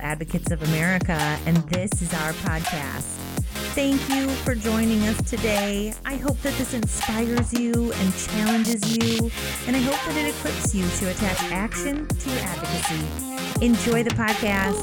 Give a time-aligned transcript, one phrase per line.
[0.00, 1.12] Advocates of America,
[1.46, 3.04] and this is our podcast.
[3.74, 5.94] Thank you for joining us today.
[6.04, 9.30] I hope that this inspires you and challenges you,
[9.66, 13.64] and I hope that it equips you to attach action to your advocacy.
[13.64, 14.80] Enjoy the podcast.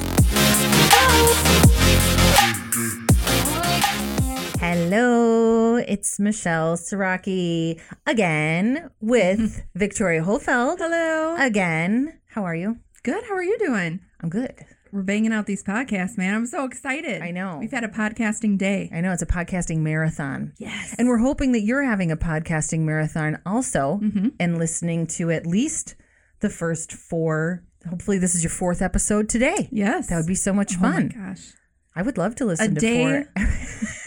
[4.59, 10.77] Hello, it's Michelle Siraki again with Victoria Holfeld.
[10.79, 11.35] Hello.
[11.37, 12.19] Again.
[12.29, 12.77] How are you?
[13.03, 13.23] Good.
[13.25, 13.99] How are you doing?
[14.21, 14.55] I'm good.
[14.91, 16.33] We're banging out these podcasts, man.
[16.35, 17.21] I'm so excited.
[17.21, 17.57] I know.
[17.59, 18.89] We've had a podcasting day.
[18.93, 20.53] I know it's a podcasting marathon.
[20.57, 20.95] Yes.
[20.97, 24.29] And we're hoping that you're having a podcasting marathon also Mm-hmm.
[24.39, 25.95] and listening to at least
[26.39, 27.63] the first four.
[27.89, 29.69] Hopefully, this is your fourth episode today.
[29.71, 30.07] yes.
[30.07, 31.07] That would be so much Oh my fun.
[31.09, 31.51] gosh.
[31.95, 33.43] I would love to listen to day four.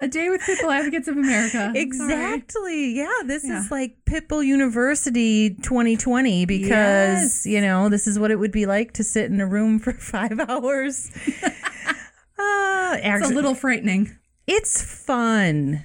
[0.00, 1.50] A day with People Advocates of America.
[1.72, 1.80] Sorry.
[1.80, 2.94] Exactly.
[2.96, 3.60] Yeah, this Yeah.
[3.60, 7.46] is like Pitbull University 2020 because, Yes.
[7.46, 9.92] you know, this is what it would be like to sit in a room for
[10.14, 11.10] five hours.
[12.38, 14.10] uh, It's actually, a little frightening.
[14.46, 15.82] it's fun.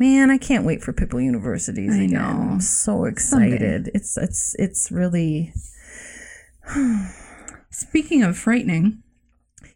[0.00, 2.10] Man, I can't wait for Pitbull Universities I again.
[2.14, 2.48] know.
[2.54, 3.90] I'm so excited.
[3.94, 5.52] It's it's it's really
[7.70, 9.03] Speaking of frightening,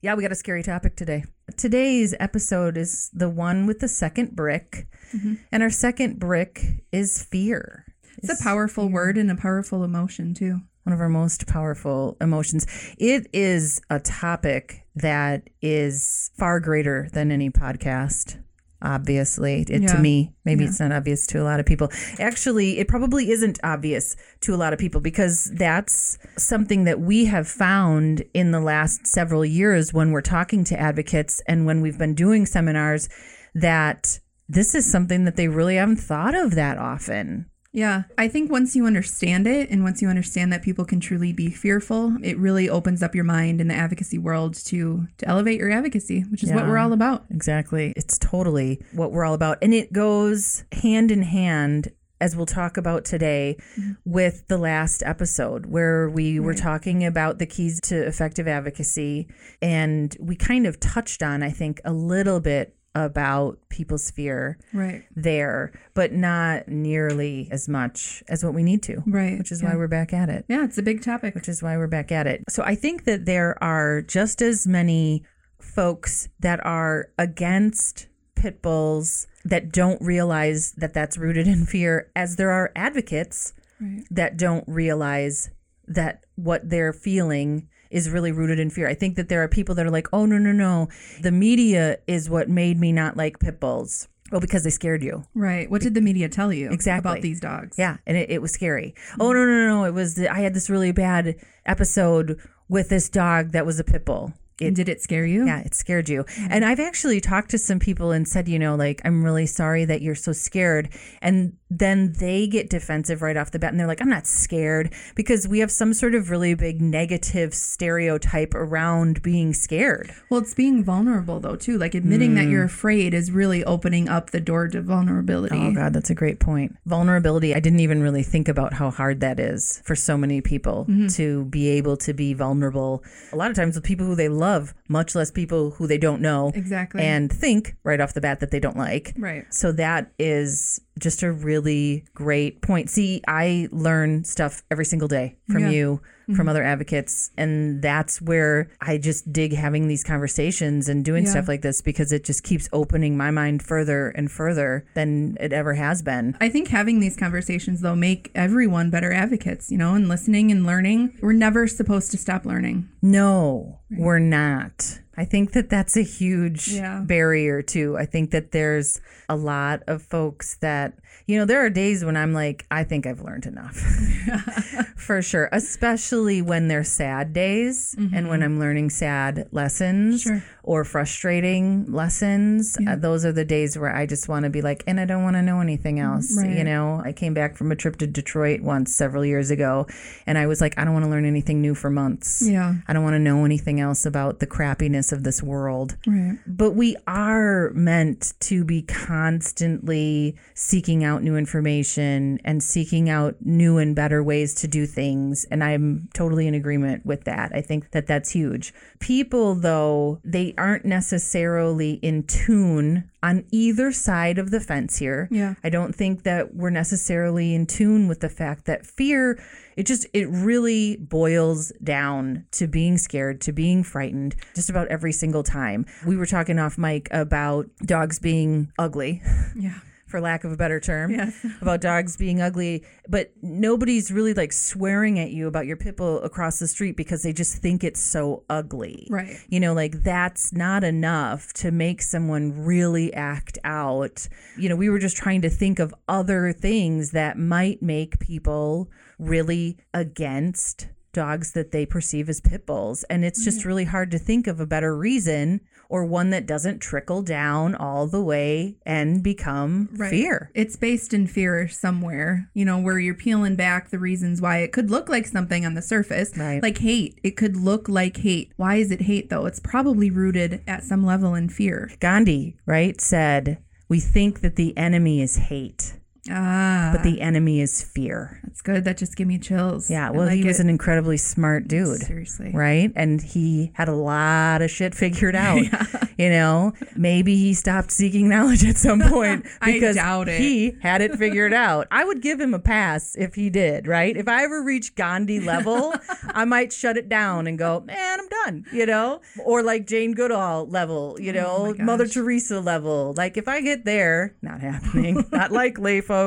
[0.01, 1.25] Yeah, we got a scary topic today.
[1.57, 4.87] Today's episode is the one with the second brick.
[5.15, 5.35] Mm-hmm.
[5.51, 7.85] And our second brick is fear.
[8.19, 10.61] it's a powerful word and a powerful emotion, too.
[10.85, 12.67] one of our most powerful emotions.
[12.97, 18.39] It is a topic that is far greater than any podcast.
[18.81, 20.71] Obviously, it, to me, maybe Yeah.
[20.71, 21.91] it's not obvious to a lot of people.
[22.21, 27.25] Actually, it probably isn't obvious to a lot of people because that's something that we
[27.25, 31.99] have found in the last several years when we're talking to advocates and when we've
[31.99, 33.09] been doing seminars
[33.55, 37.47] that this is something that they really haven't thought of that often.
[37.73, 38.05] Yeah.
[38.17, 41.51] I think once you understand it and once you understand that people can truly be
[41.51, 45.71] fearful, it really opens up your mind in the advocacy world to to elevate your
[45.71, 47.27] advocacy, which is what we're all about.
[47.31, 47.93] Exactly.
[47.95, 49.59] It's totally what we're all about.
[49.61, 53.93] And it goes hand in hand, as we'll talk about today, mm-hmm.
[54.05, 59.29] with the last episode where we were talking about the keys to effective advocacy.
[59.61, 65.05] And we kind of touched on, I think, a little bit about people's fear Right.
[65.15, 69.03] there, but not nearly as much as what we need to.
[69.07, 69.39] Right.
[69.39, 69.71] Which is Yeah.
[69.71, 71.35] why we're back at it Yeah, it's a big topic.
[71.35, 72.43] which is why we're back at it.
[72.49, 75.23] So I think that there are just as many
[75.61, 82.37] folks that are against pit bulls that don't realize that that's rooted in fear as
[82.37, 84.05] there are advocates Right.
[84.11, 85.51] that don't realize
[85.87, 88.89] that what they're feeling is really rooted in fear.
[88.89, 90.89] I think that there are people that are like, "Oh no, no, no.
[91.21, 95.25] The media is what made me not like pit bulls." Well, because they scared you.
[95.35, 95.71] Right.
[95.71, 97.11] What did the media tell you Exactly.
[97.11, 97.79] about these dogs?
[97.79, 98.95] Yeah, and it, it was scary.
[99.19, 99.85] Oh no, no, no, no!
[99.85, 102.39] It was the, I had this really bad episode
[102.69, 104.33] with this dog that was a pit bull.
[104.61, 105.47] And did it scare you?
[105.47, 106.25] Yeah, it scared you.
[106.25, 106.47] Mm-hmm.
[106.51, 109.85] And I've actually talked to some people and said, you know, like, I'm really sorry
[109.85, 110.89] that you're so scared.
[111.23, 114.93] And then they get defensive right off the bat and they're like, I'm not scared
[115.15, 120.13] because we have some sort of really big negative stereotype around being scared.
[120.31, 121.79] Well, it's being vulnerable though too.
[121.79, 122.51] Like admitting that Mm.
[122.51, 125.57] you're afraid is really opening up the door to vulnerability.
[125.59, 126.77] Oh, God, that's a great point.
[126.87, 130.87] Vulnerability, I didn't even really think about how hard that is for so many people
[131.11, 133.03] to be able to be vulnerable.
[133.33, 136.21] A lot of times with people who they love, much less people who they don't
[136.23, 137.03] know Exactly.
[137.03, 139.13] and think right off the bat that they don't like.
[139.19, 139.45] Right.
[139.53, 142.91] So that is just a really great point.
[142.91, 145.71] See, I learn stuff every single day from Yeah.
[145.71, 146.49] you, from mm-hmm.
[146.51, 151.31] other advocates, and that's where I just dig having these conversations and doing Yeah.
[151.31, 155.53] stuff like this because it just keeps opening my mind further and further than it
[155.53, 156.37] ever has been.
[156.41, 160.67] I think having these conversations though make everyone better advocates, you know, and listening and
[160.67, 161.19] learning.
[161.23, 162.89] We're never supposed to stop learning.
[163.01, 165.01] No, we're not.
[165.19, 167.01] I think that that's a huge Yeah.
[167.05, 167.97] barrier too.
[167.99, 170.95] I think that there's a lot of folks that,
[171.27, 173.75] you know, there are days when I'm like, I think I've learned enough.
[174.97, 175.49] For sure.
[175.53, 180.43] Especially when they're sad days and when I'm learning sad lessons Sure.
[180.63, 182.77] or frustrating lessons.
[182.87, 185.23] Uh, those are the days where I just want to be like, and I don't
[185.23, 186.31] want to know anything else.
[186.43, 189.87] You know, I came back from a trip to Detroit once several years ago
[190.27, 192.43] and I was like, I don't want to learn anything new for months.
[192.47, 192.75] Yeah.
[192.87, 195.97] I don't want to know anything else about the crappiness of this world.
[196.07, 196.39] Right.
[196.47, 203.79] But we are meant to be constantly seeking out new information and seeking out new
[203.79, 205.47] and better ways to do things.
[205.51, 207.53] And I'm totally in agreement with that.
[207.55, 208.73] I think that that's huge.
[208.99, 215.29] People, though, they aren't necessarily in tune on either side of the fence here.
[215.31, 215.55] Yeah.
[215.65, 219.43] I don't think that we're necessarily in tune with the fact that fear
[219.79, 225.13] It just, it really boils down to being scared, to being frightened just about every
[225.13, 225.87] single time.
[226.05, 229.23] We were talking off mic about dogs being ugly.
[229.55, 229.79] Yeah.
[230.09, 231.45] For lack of a better term, Yes.
[231.61, 236.23] about dogs being ugly, but nobody's really like swearing at you about your pit bull
[236.23, 239.07] across the street because they just think it's so ugly.
[239.11, 239.37] Right.
[239.51, 244.27] You know, like that's not enough to make someone really act out.
[244.57, 248.91] You know, we were just trying to think of other things that might make people
[249.19, 253.03] really against dogs that they perceive as pit bulls.
[253.05, 253.65] And it's just mm.
[253.65, 258.07] really hard to think of a better reason or one that doesn't trickle down all
[258.07, 260.11] the way and become Right.
[260.11, 260.51] fear.
[260.55, 264.73] It's based in fear somewhere, you know, where you're peeling back the reasons why it
[264.73, 266.37] could look like something on the surface.
[266.37, 266.63] Right.
[266.63, 267.19] Like hate.
[267.25, 268.53] It could look like hate.
[268.57, 269.47] Why is it hate though?
[269.47, 271.91] It's probably rooted at some level in fear.
[272.01, 275.98] Gandhi, right, said, We think that the enemy is hate,
[276.31, 276.91] Ah.
[276.95, 278.41] but the enemy is fear.
[278.45, 278.85] that's good.
[278.85, 279.91] That just gave me chills.
[279.91, 280.65] Yeah, well, he like was it.
[280.65, 282.01] an incredibly smart dude.
[282.03, 282.51] Seriously.
[282.55, 282.93] Right.
[282.97, 285.63] And he had a lot of shit figured out.
[285.63, 285.85] yeah.
[286.19, 291.53] You know, maybe he stopped seeking knowledge at some point because he had it figured
[291.53, 291.87] out.
[291.93, 293.87] I would give him a pass if he did.
[293.87, 294.17] Right.
[294.17, 295.95] If I ever reach Gandhi level,
[296.27, 298.65] I might shut it down and go, man, I'm done.
[298.73, 302.07] You know, or like Jane Goodall level, you know, Oh Mother.
[302.09, 303.15] Teresa level.
[303.17, 306.18] Like if I get there, not happening, not likely, folks,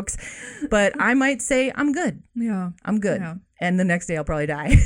[0.69, 2.21] but I might say, I'm good.
[2.35, 2.71] Yeah.
[2.85, 3.21] I'm good.
[3.21, 3.35] Yeah.
[3.59, 4.75] And the next day I'll probably die.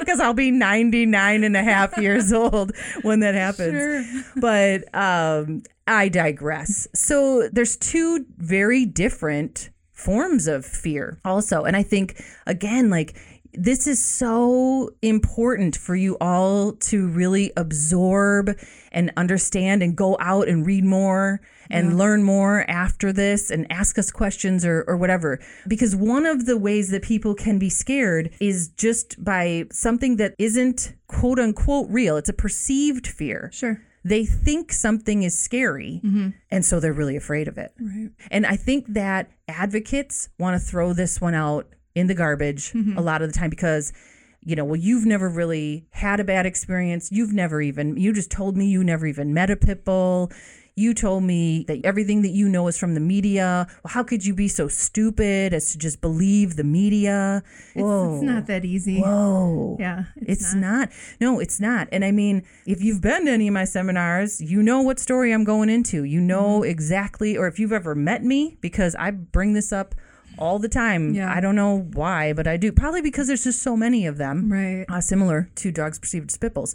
[0.00, 2.72] Because I'll be 99 and a half years old
[3.02, 3.72] when that happens.
[3.72, 4.04] Sure.
[4.36, 6.86] But um, I digress.
[6.94, 11.64] So there's two very different forms of fear also.
[11.64, 13.16] And I think, again, like,
[13.56, 18.50] this is so important for you all to really absorb
[18.92, 21.40] and understand and go out and read more
[21.70, 25.40] and learn more after this and ask us questions or, or whatever.
[25.66, 30.34] Because one of the ways that people can be scared is just by something that
[30.38, 32.16] isn't quote unquote real.
[32.16, 33.50] It's a perceived fear.
[33.52, 33.80] Sure.
[34.06, 36.30] They think something is scary, mm-hmm.
[36.50, 37.72] and so they're really afraid of it.
[37.80, 38.10] Right.
[38.30, 43.00] And I think that advocates want to throw this one out in the garbage a
[43.00, 43.92] lot of the time because,
[44.40, 47.10] you know, well, you've never really had a bad experience.
[47.12, 50.30] You've never even, you just told me you never even met a pit bull.
[50.76, 53.68] You told me that everything that you know is from the media.
[53.84, 57.44] Well, how could you be so stupid as to just believe the media?
[57.74, 58.14] Whoa.
[58.16, 59.00] It's not that easy.
[59.00, 59.76] Whoa.
[59.78, 60.06] Yeah.
[60.16, 60.88] It's, not.
[61.20, 61.86] No, it's not.
[61.92, 65.30] And I mean, if you've been to any of my seminars, you know what story
[65.32, 66.02] I'm going into.
[66.02, 66.70] You know Mm-hmm.
[66.70, 69.94] exactly, or if you've ever met me, because I bring this up
[70.38, 71.14] all the time.
[71.14, 71.32] Yeah.
[71.32, 72.72] I don't know why, but I do.
[72.72, 74.84] Probably because there's just so many of them, Right.
[74.88, 76.74] uh, similar to dogs perceived as pit bulls.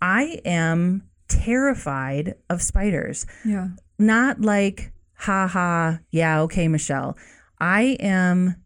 [0.00, 3.68] I am terrified of spiders Yeah.
[3.98, 7.16] not like, ha ha, yeah, okay, Michelle.
[7.60, 8.56] I am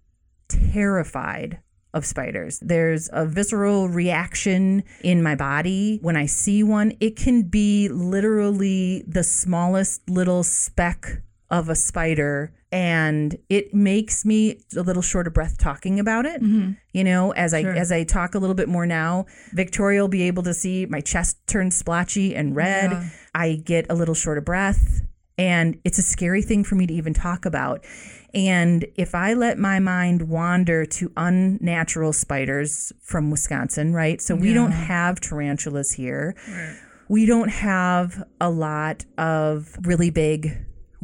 [0.48, 1.58] terrified
[1.94, 2.58] of spiders.
[2.60, 6.92] There's a visceral reaction in my body when I see one.
[7.00, 14.60] It can be literally the smallest little speck of a spider and it makes me
[14.76, 16.72] a little short of breath talking about it mm-hmm.
[16.92, 20.22] you know as i as i talk a little bit more now victoria will be
[20.22, 23.08] able to see my chest turn splotchy and red Yeah.
[23.34, 25.02] I get a little short of breath
[25.38, 27.84] and it's a scary thing for me to even talk about.
[28.32, 34.20] And if I let my mind wander to unnatural spiders from Wisconsin, right?
[34.20, 36.34] So we don't have tarantulas here.
[37.08, 40.56] We don't have a lot of really big,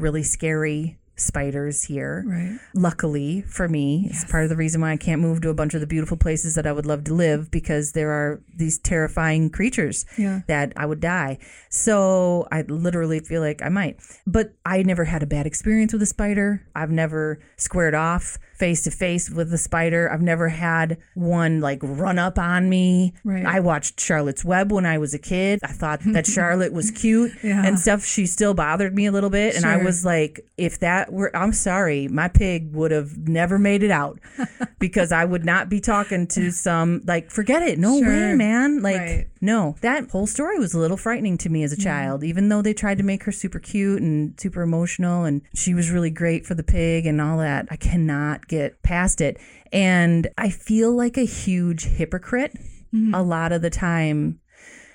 [0.03, 2.25] really scary spiders here.
[2.27, 2.59] Right.
[2.75, 5.75] Luckily for me, it's part of the reason why I can't move to a bunch
[5.75, 9.51] of the beautiful places that I would love to live because there are these terrifying
[9.51, 10.41] creatures Yeah.
[10.49, 11.39] that I would die.
[11.69, 13.99] So I literally feel like I might.
[14.27, 16.67] But I never had a bad experience with a spider.
[16.75, 20.11] I've never squared off face to face with a spider.
[20.13, 23.13] I've never had one like run up on me.
[23.25, 23.45] Right.
[23.45, 25.59] I watched Charlotte's Web when I was a kid.
[25.65, 27.65] I thought that Charlotte was cute Yeah.
[27.67, 28.05] and stuff.
[28.05, 29.57] She still bothered me a little bit.
[29.57, 33.83] And I was like, if that were, I'm sorry, my pig would have never made
[33.83, 34.19] it out
[34.79, 37.79] because I would not be talking to some, like, forget it.
[37.79, 38.83] No way, man.
[38.83, 39.27] Like, Right.
[39.41, 41.85] no, that whole story was a little frightening to me as a mm-hmm.
[41.85, 45.75] child, even though they tried to make her super cute and super emotional and she
[45.75, 47.67] was really great for the pig and all that.
[47.71, 49.39] I cannot get past it.
[49.73, 52.53] And I feel like a huge hypocrite
[52.95, 53.15] mm-hmm.
[53.15, 54.41] a lot of the time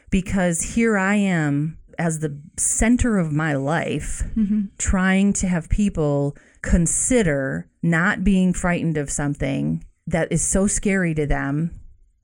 [0.09, 4.65] because here I am as the center of my life mm-hmm.
[4.77, 11.25] trying to have people consider not being frightened of something that is so scary to
[11.25, 11.79] them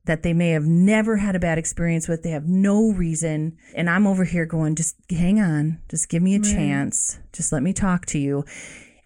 [0.06, 2.24] that they may have never had a bad experience with.
[2.24, 3.58] They have no reason.
[3.74, 7.64] And I'm over here going, just hang on, just give me a chance, just let
[7.64, 8.44] me talk to you.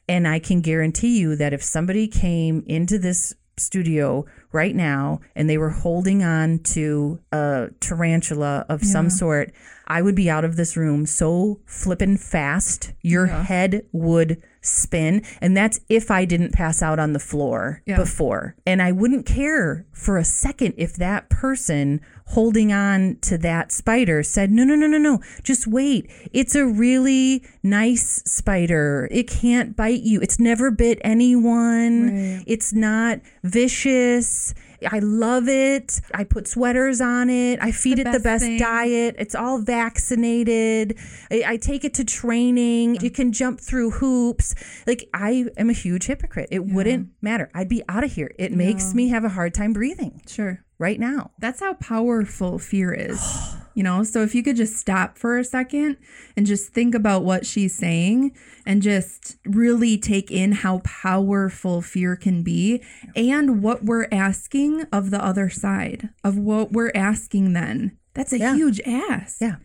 [0.09, 5.50] And I can guarantee you that if somebody came into this studio right now and
[5.50, 9.51] they were holding on to a tarantula of some sort,
[9.88, 15.22] I would be out of this room so flippin' fast, your head would spin.
[15.41, 17.96] And that's if I didn't pass out on the floor Yeah.
[17.96, 18.56] before.
[18.65, 22.01] And I wouldn't care for a second if that person
[22.32, 26.10] holding on to that spider said, No, no, no, no, no, just wait.
[26.34, 29.08] It's a really nice spider.
[29.10, 30.20] It can't bite you.
[30.20, 32.08] It's never bit anyone.
[32.36, 32.44] Right.
[32.46, 34.53] It's not vicious.
[34.89, 36.00] I love it.
[36.13, 37.60] I put sweaters on it.
[37.62, 38.57] I feed the it the best thing.
[38.60, 39.15] diet.
[39.17, 40.98] It's all vaccinated.
[41.31, 42.96] I, I take it to training.
[43.01, 44.55] You can jump through hoops.
[44.86, 46.50] Like, I am a huge hypocrite.
[46.51, 47.50] It wouldn't matter.
[47.53, 48.31] I'd be out of here.
[48.38, 50.63] It makes me have a hard time breathing Sure.
[50.77, 51.31] right now.
[51.39, 53.19] That's how powerful fear is.
[53.77, 55.98] You know, so if you could just stop for a second
[56.36, 62.15] and just think about what she's saying and just really take in how powerful fear
[62.15, 62.81] can be
[63.15, 67.96] and what we're asking of the other side, of what we're asking then.
[68.15, 68.55] That's a Yeah.
[68.55, 69.38] huge ask.
[69.39, 69.57] Yeah.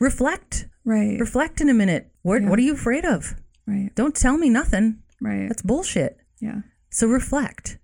[0.00, 0.66] Reflect.
[0.86, 1.20] Right.
[1.20, 2.10] Reflect in a minute.
[2.22, 3.34] What, what are you afraid of?
[3.66, 3.90] Right.
[3.94, 5.00] Don't tell me nothing.
[5.20, 5.46] Right.
[5.46, 6.16] That's bullshit.
[6.40, 6.62] Yeah.
[6.88, 7.76] So reflect.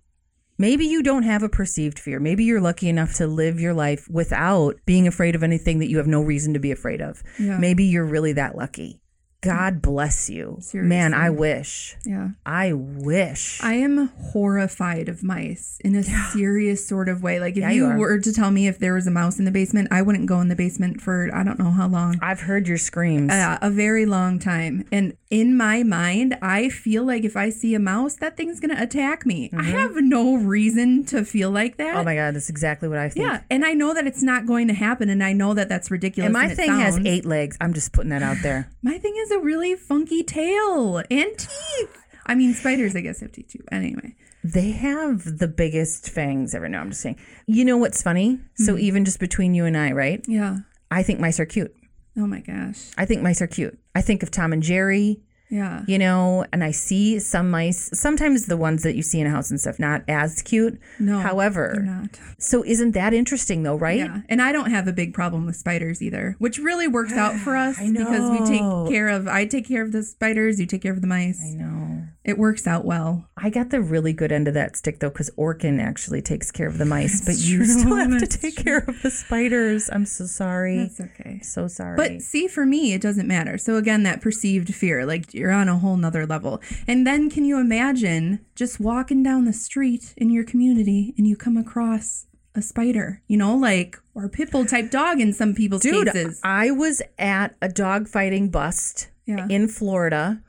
[0.56, 2.20] Maybe you don't have a perceived fear.
[2.20, 5.96] Maybe you're lucky enough to live your life without being afraid of anything that you
[5.98, 7.22] have no reason to be afraid of.
[7.38, 7.58] Yeah.
[7.58, 9.00] Maybe you're really that lucky.
[9.44, 10.58] God bless you.
[10.72, 11.96] Man, I wish.
[12.04, 12.30] Yeah.
[12.46, 13.60] I wish.
[13.62, 17.38] I am horrified of mice in a serious sort of way.
[17.38, 19.44] Like if Yeah, you you were to tell me if there was a mouse in
[19.44, 22.18] the basement, I wouldn't go in the basement for I don't know how long.
[22.22, 23.32] I've heard your screams.
[23.32, 24.86] Uh, a very long time.
[24.90, 28.74] And in my mind, I feel like if I see a mouse, that thing's going
[28.74, 29.50] to attack me.
[29.56, 31.88] I have no reason to feel like that.
[31.88, 31.98] Mm-hmm.
[31.98, 33.26] oh my God, that's exactly what I think.
[33.26, 33.42] yeah.
[33.50, 35.08] And I know that it's not going to happen.
[35.08, 36.26] And I know that that's ridiculous.
[36.26, 37.56] And my it thing has eight legs.
[37.60, 38.70] I'm just putting that out there.
[38.82, 41.98] My thing is a really funky tail and teeth.
[42.26, 43.64] I mean, spiders, I guess, have teeth too.
[43.70, 44.16] Anyway.
[44.42, 46.68] They have the biggest fangs ever.
[46.68, 47.18] No, I'm just saying.
[47.46, 48.40] You know what's funny?
[48.58, 48.64] Hmm.
[48.64, 50.24] So even just between you and I, right?
[50.28, 50.58] Yeah.
[50.90, 51.74] I think mice are cute.
[52.16, 52.90] Oh my gosh.
[52.96, 53.78] I think mice are cute.
[53.94, 55.20] I think of Tom and Jerry.
[55.54, 55.84] Yeah.
[55.86, 59.30] you know, and I see some mice, sometimes the ones that you see in a
[59.30, 60.80] house and stuff, not as cute.
[60.98, 61.20] No.
[61.20, 62.18] However, not.
[62.38, 63.98] so isn't that interesting though, right?
[63.98, 64.22] Yeah.
[64.28, 67.56] And I don't have a big problem with spiders either, which really works out for
[67.66, 70.82] us I because we take care of I take care of the spiders, you take
[70.82, 71.40] care of the mice.
[71.44, 72.02] I know.
[72.24, 73.28] It works out well.
[73.36, 76.66] I got the really good end of that stick though, because Orkin actually takes care
[76.66, 77.66] of the mice, but you true.
[77.66, 79.90] still have to That's take care of the spiders.
[79.92, 80.78] I'm so sorry.
[80.78, 81.40] That's okay.
[81.42, 81.96] so sorry.
[81.96, 83.58] But see, for me, it doesn't matter.
[83.58, 86.62] So again, that perceived fear, like you're on a whole nother level.
[86.88, 91.36] And then can you imagine just walking down the street in your community and you
[91.36, 95.54] come across a spider, you know, like or a pit bull type dog in some
[95.54, 96.40] people's Dude, cases.
[96.42, 99.46] I was at a dog fighting bust Yeah.
[99.50, 100.40] in Florida.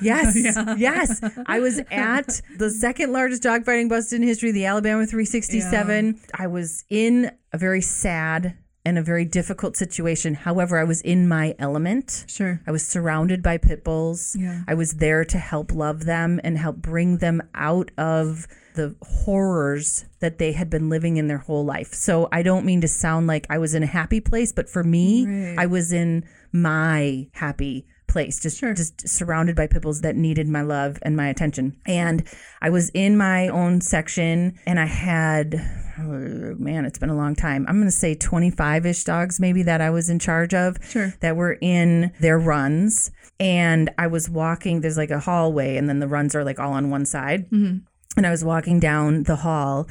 [0.00, 0.36] Yes,
[0.78, 1.20] yes.
[1.46, 6.20] I was at the second largest dogfighting bust in history, the Alabama 367.
[6.34, 10.32] I was in a very sad and a very difficult situation.
[10.34, 12.24] However, I was in my element.
[12.26, 12.60] Sure.
[12.66, 14.34] I was surrounded by pit bulls.
[14.38, 14.62] Yeah.
[14.66, 20.06] I was there to help love them and help bring them out of the horrors
[20.20, 21.92] that they had been living in their whole life.
[21.92, 24.82] So I don't mean to sound like I was in a happy place, but for
[24.84, 25.58] me, Right.
[25.58, 28.74] I was in my happy place, just Sure.
[28.74, 31.76] just surrounded by pit that needed my love and my attention.
[31.86, 32.24] And
[32.60, 35.54] I was in my own section and I had
[36.00, 37.66] oh, man, it's been a long time.
[37.68, 41.12] I'm going to say 25ish dogs maybe that I was in charge of Sure.
[41.20, 43.10] that were in their runs
[43.40, 46.72] and I was walking there's like a hallway and then the runs are like all
[46.72, 47.50] on one side.
[47.50, 47.78] Mm-hmm.
[48.16, 49.86] And I was walking down the hall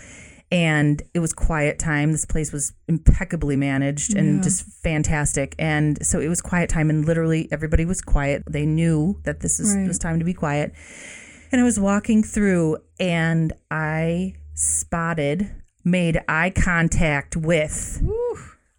[0.51, 2.11] and it was quiet time.
[2.11, 5.55] This place was impeccably managed and just fantastic.
[5.59, 8.43] And so it was quiet time and literally everybody was quiet.
[8.49, 9.87] They knew that this is Right.
[9.87, 10.73] was time to be quiet.
[11.51, 15.49] And I was walking through and I spotted,
[15.83, 18.01] made eye contact with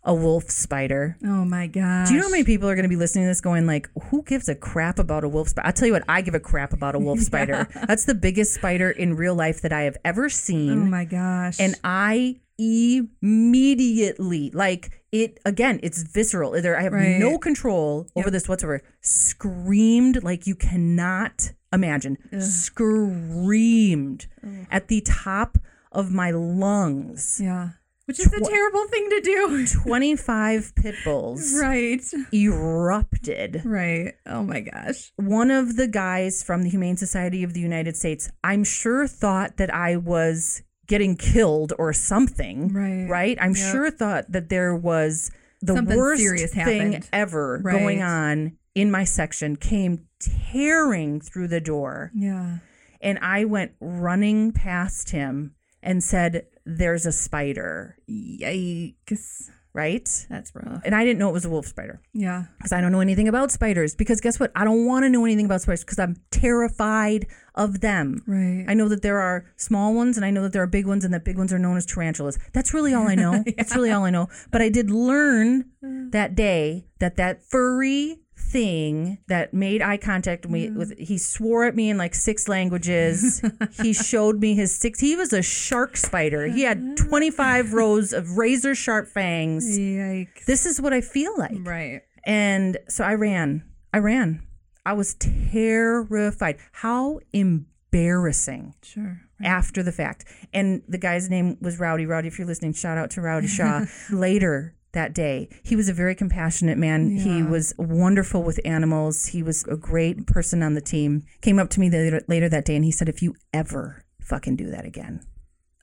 [0.08, 1.16] a wolf spider.
[1.22, 2.08] Oh my gosh.
[2.08, 3.88] Do you know how many people are going to be listening to this going like,
[4.04, 5.66] who gives a crap about a wolf spider?
[5.66, 7.68] I'll tell you what, I give a crap about a wolf spider.
[7.86, 10.72] That's the biggest spider in real life that I have ever seen.
[10.72, 11.60] Oh my gosh.
[11.60, 16.52] and I immediately, like it, again, it's visceral.
[16.60, 17.18] There, I have Right.
[17.18, 18.82] no control over this whatsoever.
[19.00, 22.16] Screamed like you cannot imagine.
[22.40, 24.26] Screamed
[24.70, 25.58] at the top
[25.92, 27.40] of my lungs.
[27.42, 27.70] yeah.
[28.08, 29.66] Which is a terrible thing to do.
[29.84, 32.00] 25 pit bulls right.
[32.32, 33.62] erupted.
[33.64, 34.14] Right.
[34.26, 35.12] Oh my gosh.
[35.16, 39.58] One of the guys from the Humane Society of the United States, I'm sure, thought
[39.58, 42.68] that I was getting killed or something.
[42.72, 43.06] Right.
[43.08, 43.38] Right?
[43.40, 47.08] I'm sure thought that there was the Something worst serious thing happened.
[47.12, 47.78] ever Right.
[47.78, 52.10] going on in my section, came tearing through the door.
[52.14, 52.58] Yeah.
[53.00, 59.50] And I went running past him and said, There's a spider, Yikes.
[59.72, 60.26] right?
[60.28, 60.82] That's rough.
[60.84, 62.44] And I didn't know it was a wolf spider Yeah.
[62.58, 63.94] because I don't know anything about spiders.
[63.94, 64.50] Because guess what?
[64.56, 68.22] I don't want to know anything about spiders because I'm terrified of them.
[68.26, 68.64] Right.
[68.68, 71.04] I know that there are small ones and I know that there are big ones
[71.04, 72.38] and that big ones are known as tarantulas.
[72.52, 73.42] That's really all I know.
[73.56, 74.28] That's really all I know.
[74.50, 80.52] But I did learn that day that that furry thing that made eye contact with
[80.52, 80.76] me mm.
[80.76, 83.42] with he swore at me in like six languages.
[83.82, 86.46] he showed me his six he was a shark spider.
[86.46, 89.78] He had 25 rows of razor sharp fangs.
[89.78, 90.44] Yikes.
[90.46, 91.56] This is what I feel like.
[91.60, 92.02] Right.
[92.24, 93.64] And so I ran.
[93.92, 94.42] I ran.
[94.86, 96.58] I was terrified.
[96.72, 99.20] How embarrassing Sure.
[99.42, 100.24] after the fact.
[100.52, 102.06] And the guy's name was Rowdy.
[102.06, 103.84] Rowdy, if you're listening, shout out to Rowdy Shaw.
[104.10, 107.00] Later that day, he was a very compassionate man.
[107.26, 109.26] He was wonderful with animals.
[109.26, 111.22] He was a great person on the team.
[111.40, 114.56] Came up to me later, later that day and he said, If you ever fucking
[114.56, 115.20] do that again,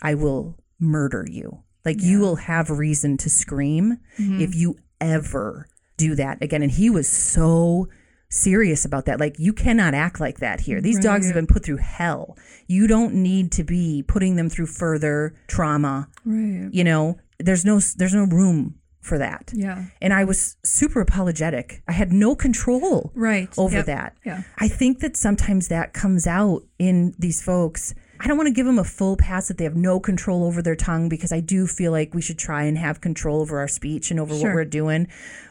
[0.01, 1.63] I will murder you.
[1.85, 4.41] Like you will have reason to scream Mm-hmm.
[4.41, 5.67] if you ever
[5.97, 6.61] do that again.
[6.63, 7.87] And he was so
[8.29, 9.19] serious about that.
[9.19, 10.81] Like you cannot act like that here.
[10.81, 12.37] These dogs have been put through hell.
[12.67, 16.09] You don't need to be putting them through further trauma.
[16.25, 16.69] Right.
[16.71, 18.75] You know, there's no there's no room
[19.05, 19.51] for that.
[19.53, 19.85] Yeah.
[20.01, 21.81] And I was super apologetic.
[21.87, 23.49] I had no control Right.
[23.57, 23.85] over Yep.
[23.85, 24.17] that.
[24.25, 24.41] Yeah.
[24.57, 27.93] I think that sometimes that comes out in these folks.
[28.19, 30.61] I don't want to give them a full pass that they have no control over
[30.61, 33.67] their tongue because I do feel like we should try and have control over our
[33.67, 35.07] speech and over what we're doing.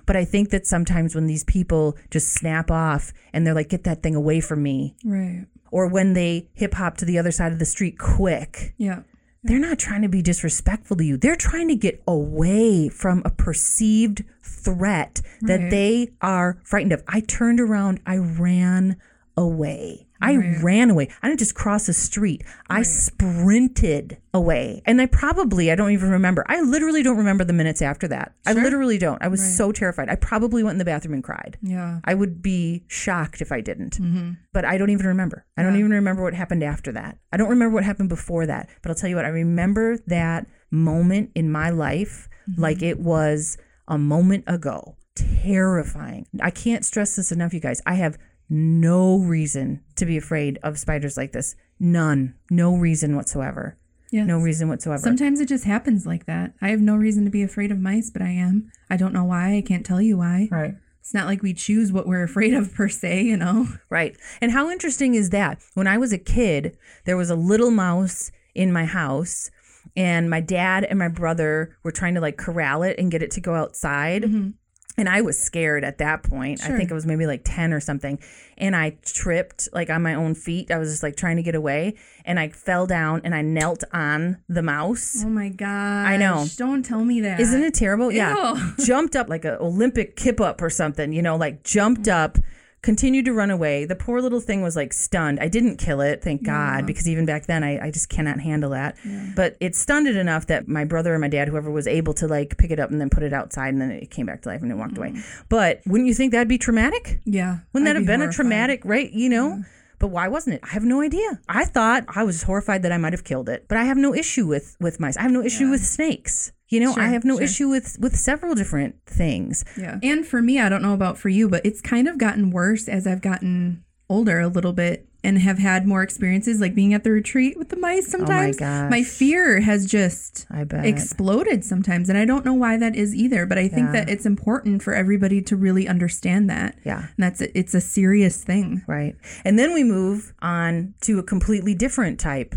[0.07, 3.85] But I think that sometimes when these people just snap off and they're like, get
[3.85, 5.45] that thing away from me, Right.
[5.71, 9.01] or when they hip hop to the other side of the street quick, Yeah.
[9.45, 11.17] They're not trying to be disrespectful to you.
[11.17, 15.71] They're trying to get away from a perceived threat that Right.
[15.71, 17.03] they are frightened of.
[17.07, 18.97] I turned around, I ran
[19.37, 20.07] away.
[20.21, 21.11] I ran away.
[21.23, 22.45] I didn't just cross the street.
[22.71, 24.81] I sprinted away.
[24.87, 26.47] And I probably, I don't even remember.
[26.49, 28.35] I literally don't remember the minutes after that.
[28.47, 29.21] I literally don't.
[29.23, 30.09] I was so terrified.
[30.09, 31.59] I probably went in the bathroom and cried.
[31.61, 32.01] Yeah.
[32.05, 34.01] I would be shocked if I didn't.
[34.01, 34.33] Mm-hmm.
[34.55, 35.45] But I don't even remember.
[35.59, 37.19] I don't even remember what happened after that.
[37.31, 38.71] I don't remember what happened before that.
[38.83, 42.63] But I'll tell you what, I remember that moment in my life mm-hmm.
[42.63, 44.97] like it was a moment ago.
[45.17, 46.27] Terrifying.
[46.41, 47.83] I can't stress this enough, you guys.
[47.85, 48.17] I have
[48.49, 51.57] no reason to be afraid of spiders like this.
[51.81, 52.35] None.
[52.51, 53.77] No reason whatsoever.
[54.11, 54.25] Yeah.
[54.25, 55.03] No reason whatsoever.
[55.03, 56.53] Sometimes it just happens like that.
[56.63, 58.71] I have no reason to be afraid of mice, but I am.
[58.89, 59.57] I don't know why.
[59.57, 60.49] I can't tell you why.
[60.51, 60.75] right.
[61.01, 63.67] It's not like we choose what we're afraid of per se, you know?
[63.91, 64.17] Right.
[64.41, 65.61] And how interesting is that?
[65.75, 69.51] When I was a kid, there was a little mouse in my house,
[69.97, 73.31] and my dad and my brother were trying to like corral it and get it
[73.33, 74.23] to go outside.
[74.23, 74.51] Mm-hmm.
[74.97, 76.63] And I was scared at that point.
[76.65, 78.19] I think I was maybe like 10 or something.
[78.57, 80.71] And I tripped like on my own feet.
[80.71, 81.97] I was just like trying to get away.
[82.25, 85.25] And I fell down and I knelt on the mouse.
[85.25, 86.07] Oh my god.
[86.07, 86.47] I know.
[86.57, 87.41] Don't tell me that.
[87.41, 88.13] Isn't it terrible?
[88.13, 88.55] Yeah.
[88.55, 88.75] Ew.
[88.85, 92.39] jumped up like an Olympic kip up or something, you know, like jumped up,
[92.85, 93.87] continued to run away.
[93.87, 95.41] The poor little thing was like stunned.
[95.41, 98.71] I didn't kill it, thank God, because even back then I, I just cannot handle
[98.71, 98.97] that.
[99.35, 102.29] But it stunned it enough that my brother or my dad, whoever was able to
[102.29, 104.51] like pick it up and then put it outside and then it came back to
[104.51, 105.13] life and it walked away.
[105.13, 105.25] Mm.
[105.49, 107.21] But wouldn't you think that'd be traumatic?
[107.25, 107.59] Yeah.
[107.73, 109.11] Wouldn't that I'd have be been a traumatic, right?
[109.11, 109.65] You know?
[109.99, 110.61] But why wasn't it?
[110.63, 111.41] I have no idea.
[111.49, 114.15] I thought I was horrified that I might have killed it, but I have no
[114.15, 115.17] issue with with mice.
[115.17, 116.53] I have no issue with snakes.
[116.75, 117.45] You know, I have no sure.
[117.45, 119.65] issue with with several different things.
[119.77, 119.99] Yeah.
[120.03, 122.89] And for me, I don't know about for you, but it's kind of gotten worse
[122.89, 127.03] as I've gotten older a little bit and have had more experiences like being at
[127.03, 128.59] the retreat with the mice oh sometimes.
[128.59, 128.91] gosh.
[128.91, 130.85] My fear has just I bet.
[130.85, 134.27] exploded sometimes and I don't know why that is either, but I think that it's
[134.27, 136.77] important for everybody to really understand that.
[136.85, 136.99] Yeah.
[136.99, 138.85] And that's it's a serious thing.
[138.87, 139.17] Right.
[139.45, 142.55] And then we move on to a completely different type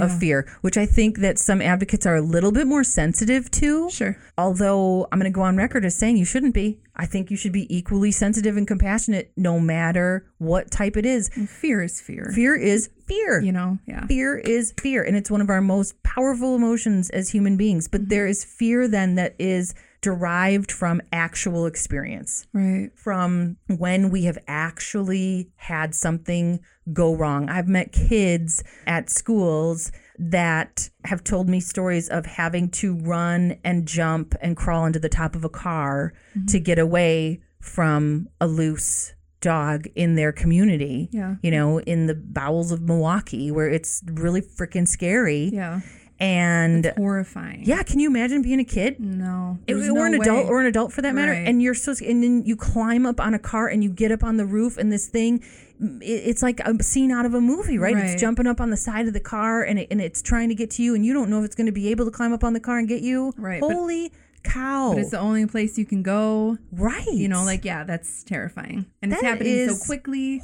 [0.00, 3.90] of fear, which I think that some advocates are a little bit more sensitive to.
[3.90, 4.16] Sure.
[4.38, 6.80] Although I'm going to go on record as saying you shouldn't be.
[6.94, 11.28] I think you should be equally sensitive and compassionate no matter what type it is.
[11.28, 12.30] Fear is fear.
[12.34, 13.40] Fear is fear.
[13.40, 13.78] You know?
[13.86, 14.06] Yeah.
[14.06, 17.88] Fear is fear, and it's one of our most powerful emotions as human beings.
[17.88, 18.08] But mm-hmm.
[18.08, 22.90] there is fear then that is derived from actual experience, Right.
[22.94, 26.60] from when we have actually had something
[26.92, 27.48] go wrong.
[27.48, 33.86] I've met kids at schools that have told me stories of having to run and
[33.86, 36.46] jump and crawl into the top of a car mm-hmm.
[36.46, 41.36] to get away from a loose dog in their community Yeah.
[41.42, 45.50] you know, in the bowels of Milwaukee where it's really freaking scary.
[45.52, 45.80] Yeah.
[46.22, 47.64] And Horrifying.
[47.64, 49.00] yeah, can you imagine being a kid?
[49.00, 49.58] No.
[49.66, 50.50] There's or no an adult way.
[50.50, 51.46] or an adult for that matter Right.
[51.48, 54.22] and you're so and then you climb up on a car and you get up
[54.22, 55.40] on the roof and this thing
[55.82, 57.94] mm, it- it's like a scene out of a movie, right?
[57.94, 58.04] Right.
[58.04, 60.54] It's jumping up on the side of the car and, it, and it's trying to
[60.54, 62.32] get to you, and you don't know if it's going to be able to climb
[62.32, 63.32] up on the car and get you.
[63.36, 64.12] Right, but- Holy
[64.44, 64.90] cow!
[64.92, 66.58] But it's the only place you can go.
[66.72, 67.06] right.
[67.12, 70.40] You know, like yeah, that's terrifying, and it's happening so quickly.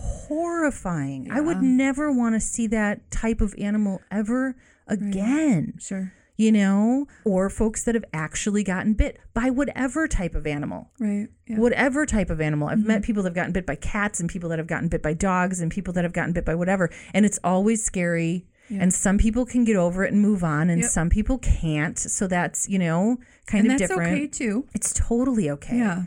[0.48, 1.30] horrifying.
[1.30, 4.56] I would never want to see that type of animal ever
[4.88, 5.74] again.
[5.80, 6.12] Sure.
[6.36, 10.90] You know, or folks that have actually gotten bit by whatever type of animal.
[11.00, 11.26] Right.
[11.48, 11.58] Yeah.
[11.58, 12.68] whatever type of animal.
[12.68, 13.06] I've met mm-hmm.
[13.06, 15.60] people that have gotten bit by cats and people that have gotten bit by dogs
[15.60, 16.90] and people that have gotten bit by whatever.
[17.12, 18.46] And it's always scary.
[18.70, 20.90] And some people can get over it and move on, and Yep.
[20.90, 21.98] some people can't.
[21.98, 24.12] So that's, you know, kind and of that's different.
[24.12, 24.66] okay too.
[24.74, 25.78] It's totally okay.
[25.78, 26.02] Yeah.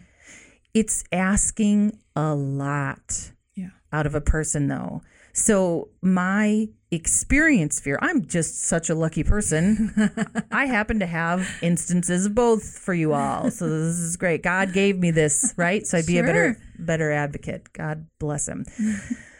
[0.73, 3.69] It's asking a lot Yeah.
[3.91, 5.01] out of a person, though.
[5.33, 10.11] So my experience fear, I'm just such a lucky person.
[10.51, 13.49] I happen to have instances of both for you all.
[13.49, 14.43] So this is great.
[14.43, 15.85] God gave me this, right?
[15.87, 17.71] So I'd be a better better advocate.
[17.73, 18.65] God bless him.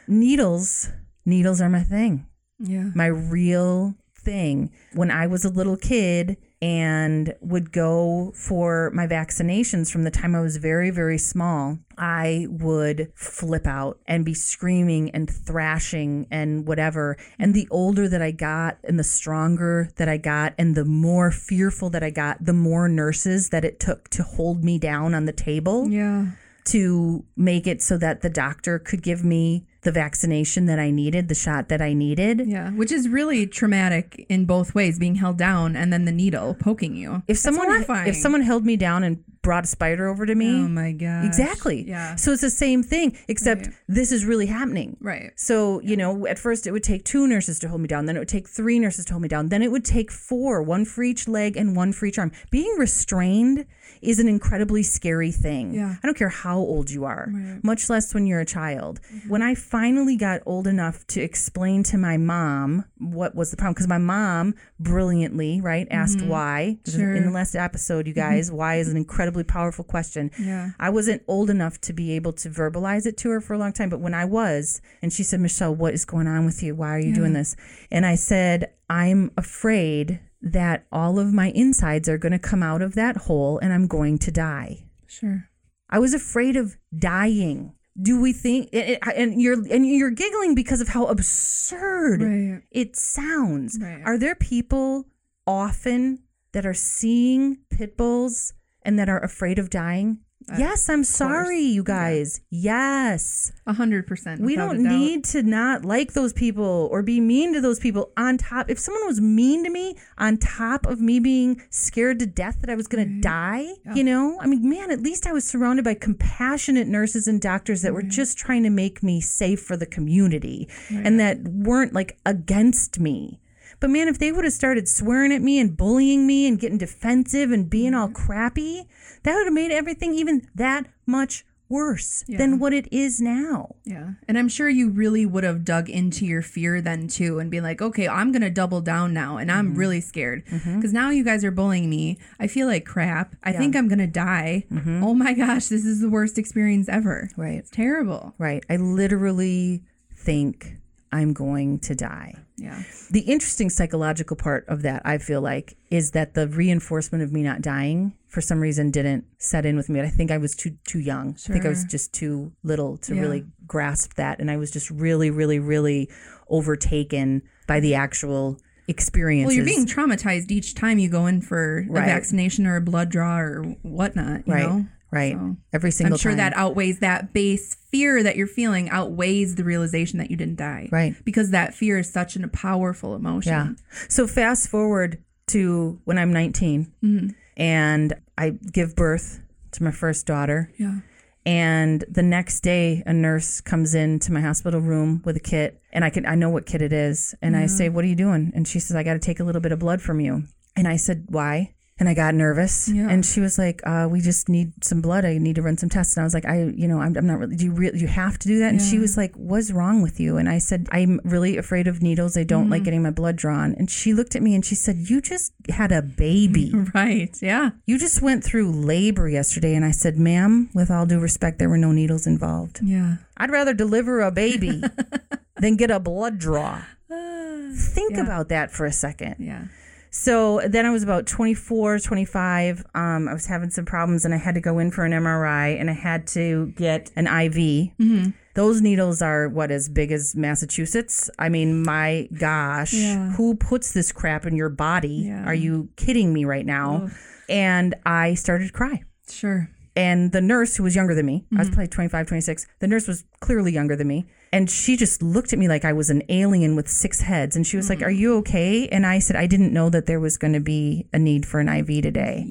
[0.07, 0.89] needles,
[1.25, 2.25] needles are my thing.
[2.59, 2.89] Yeah.
[2.95, 4.71] My real thing.
[4.93, 10.35] When I was a little kid and would go for my vaccinations from the time
[10.35, 16.67] I was very, very small, I would flip out and be screaming and thrashing and
[16.67, 17.17] whatever.
[17.39, 21.31] And the older that I got and the stronger that I got and the more
[21.31, 25.25] fearful that I got, the more nurses that it took to hold me down on
[25.25, 26.27] the table Yeah.
[26.65, 31.27] to make it so that the doctor could give me the vaccination that I needed,
[31.27, 32.43] the shot that I needed.
[32.45, 32.69] Yeah.
[32.71, 36.95] Which is really traumatic in both ways, being held down and then the needle poking
[36.95, 37.23] you.
[37.27, 38.07] If someone horrifying.
[38.07, 41.25] if someone held me down and brought a spider over to me, Oh my god.
[41.25, 41.81] exactly.
[41.87, 42.15] Yeah.
[42.15, 43.75] So it's the same thing, except Right.
[43.87, 44.97] this is really happening.
[45.01, 45.31] Right.
[45.35, 48.15] So, you know, at first it would take two nurses to hold me down, then
[48.15, 50.85] it would take three nurses to hold me down, then it would take four, one
[50.85, 52.31] for each leg and one for each arm.
[52.51, 53.65] Being restrained
[54.01, 55.73] is an incredibly scary thing.
[55.73, 55.95] Yeah.
[56.01, 57.63] I don't care how old you are, Right.
[57.63, 58.99] much less when you're a child.
[59.27, 63.73] When I finally got old enough to explain to my mom what was the problem,
[63.73, 66.79] because my mom brilliantly, right, asked why.
[66.83, 66.99] Mm-hmm.
[66.99, 67.15] Sure.
[67.15, 70.31] In the last episode, you guys, why is an incredibly powerful question.
[70.39, 70.71] Yeah.
[70.79, 73.73] I wasn't old enough to be able to verbalize it to her for a long
[73.73, 76.75] time, but when I was, and she said, Michelle, what is going on with you?
[76.75, 77.55] Why are you doing this?
[77.91, 82.81] And I said, I'm afraid that all of my insides are going to come out
[82.81, 84.85] of that hole and I'm going to die.
[85.07, 85.47] Sure.
[85.89, 87.73] I was afraid of dying.
[88.01, 92.61] Do we think and you're and you're giggling because of how absurd Right.
[92.71, 93.77] it sounds.
[93.81, 94.01] Right.
[94.05, 95.05] Are there people
[95.45, 96.19] often
[96.53, 100.19] that are seeing pit bulls and that are afraid of dying?
[100.49, 102.41] Uh, yes, I'm sorry, you guys.
[102.49, 103.51] Yes.
[103.67, 104.41] A hundred percent.
[104.41, 108.37] We don't need to not like those people or be mean to those people on
[108.37, 108.69] top.
[108.69, 112.69] If someone was mean to me on top of me being scared to death that
[112.69, 115.85] I was going to die, you know, I mean, man, at least I was surrounded
[115.85, 119.85] by compassionate nurses and doctors that were just trying to make me safe for the
[119.85, 123.40] community and that weren't like against me.
[123.81, 126.77] But man, if they would have started swearing at me and bullying me and getting
[126.77, 128.87] defensive and being all crappy,
[129.23, 133.75] that would have made everything even that much worse than what it is now.
[133.85, 134.11] Yeah.
[134.27, 137.61] And I'm sure you really would have dug into your fear then too and be
[137.61, 139.37] like, okay, I'm going to double down now.
[139.37, 139.59] And Mm-hmm.
[139.59, 142.17] I'm really scared because now you guys are bullying me.
[142.41, 143.35] I feel like crap.
[143.43, 144.65] I think I'm going to die.
[145.01, 147.29] Oh my gosh, this is the worst experience ever.
[147.31, 147.41] Mm-hmm.
[147.41, 147.57] Right.
[147.57, 148.35] It's terrible.
[148.37, 148.63] Right.
[148.69, 150.75] I literally think
[151.11, 152.35] I'm going to die.
[152.61, 152.83] Yeah.
[153.09, 157.41] The interesting psychological part of that, I feel like, is that the reinforcement of me
[157.41, 159.99] not dying for some reason didn't set in with me.
[159.99, 161.35] I think I was too too young.
[161.49, 163.21] I think I was just too little to Yeah.
[163.21, 166.09] really grasp that, and I was just really, really, really
[166.49, 169.47] overtaken by the actual experience.
[169.47, 172.03] Well, you're being traumatized each time you go in for Right.
[172.03, 174.47] a vaccination or a blood draw or whatnot.
[174.47, 174.85] You right, know?
[175.11, 175.33] Right.
[175.33, 176.37] So, Every single I'm sure time.
[176.37, 180.89] that outweighs that base fear that you're feeling outweighs the realization that you didn't die.
[180.91, 181.15] Right.
[181.25, 183.51] Because that fear is such a powerful emotion.
[183.51, 183.73] Yeah.
[184.09, 187.27] So fast forward to when I'm 19 Mm-hmm.
[187.57, 190.71] and I give birth to my first daughter.
[190.77, 190.99] Yeah.
[191.45, 196.05] And the next day, a nurse comes into my hospital room with a kit, and
[196.05, 198.51] I can I know what kit it is, and I say, "What are you doing?"
[198.53, 200.43] And she says, "I got to take a little bit of blood from you."
[200.75, 203.09] And I said, "Why?" And I got nervous, Yeah.
[203.11, 205.23] and she was like, uh, "We just need some blood.
[205.23, 207.27] I need to run some tests." And I was like, "I, you know, I'm, I'm
[207.27, 207.55] not really.
[207.55, 207.99] Do you really?
[207.99, 210.57] You have to do that?" And she was like, "What's wrong with you?" And I
[210.57, 212.35] said, "I'm really afraid of needles.
[212.37, 212.71] I don't Mm.
[212.71, 215.53] like getting my blood drawn." And she looked at me and she said, "You just
[215.69, 217.37] had a baby." Right.
[217.39, 217.69] Yeah.
[217.85, 219.75] You just went through labor yesterday.
[219.75, 222.79] And I said, ma'am, with all due respect, there were no needles involved.
[222.81, 223.17] Yeah.
[223.37, 224.81] I'd rather deliver a baby
[225.57, 226.81] than get a blood draw.
[227.09, 228.21] Think Yeah.
[228.23, 229.35] about that for a second.
[229.39, 229.65] Yeah.
[230.13, 232.85] So then I was about 24, 25.
[232.93, 235.79] Um, I was having some problems and I had to go in for an MRI
[235.79, 237.53] and I had to get an IV.
[237.97, 238.29] Mm-hmm.
[238.53, 241.29] Those needles are what as big as Massachusetts.
[241.39, 243.31] I mean, my gosh, Yeah.
[243.31, 245.23] who puts this crap in your body?
[245.27, 245.45] Yeah.
[245.45, 247.09] Are you kidding me right now?
[247.47, 249.03] And I started to cry.
[249.29, 249.69] Sure.
[249.95, 251.73] And the nurse, who was younger than me, I was Mm-hmm.
[251.75, 254.25] probably 25, 26, the nurse was clearly younger than me.
[254.53, 257.55] And she just looked at me like I was an alien with six heads.
[257.55, 258.01] And she was Mm-hmm.
[258.01, 258.87] like, Are you okay?
[258.89, 261.59] And I said, I didn't know that there was going to be a need for
[261.59, 262.45] an IV today.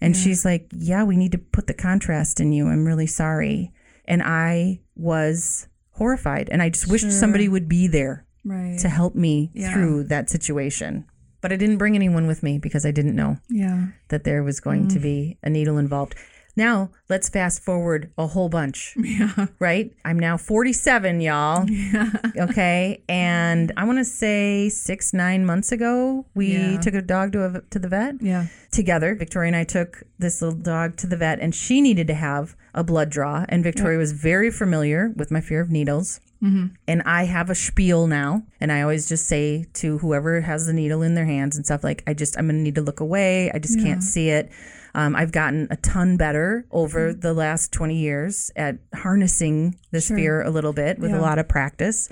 [0.00, 2.68] And she's like, Yeah, we need to put the contrast in you.
[2.68, 3.72] I'm really sorry.
[4.06, 6.48] And I was horrified.
[6.50, 7.10] And I just wished Sure.
[7.10, 8.78] somebody would be there Right.
[8.78, 9.72] to help me Yeah.
[9.74, 11.04] through that situation.
[11.42, 13.88] But I didn't bring anyone with me because I didn't know yeah.
[14.08, 14.92] that there was going Mm.
[14.94, 16.14] to be a needle involved.
[16.58, 19.46] Now, let's fast forward a whole bunch, Yeah.
[19.60, 19.92] right?
[20.04, 21.64] I'm now 47, y'all.
[22.36, 23.02] Okay.
[23.08, 26.80] And I want to say six, nine months ago, we Yeah.
[26.80, 28.46] took a dog to, a, to the vet Yeah.
[28.72, 29.14] together.
[29.14, 32.56] Victoria and I took this little dog to the vet, and she needed to have
[32.78, 33.44] a blood draw.
[33.48, 36.20] And Victoria was very familiar with my fear of needles.
[36.40, 40.72] And I have a spiel now, and I always just say to whoever has the
[40.72, 43.50] needle in their hands and stuff like, I just I'm gonna need to look away.
[43.52, 44.48] I just can't see it.
[44.94, 50.16] Um, I've gotten a ton better over the last 20 years at harnessing this Sure.
[50.16, 51.18] fear a little bit with Yeah.
[51.18, 52.08] a lot of practice.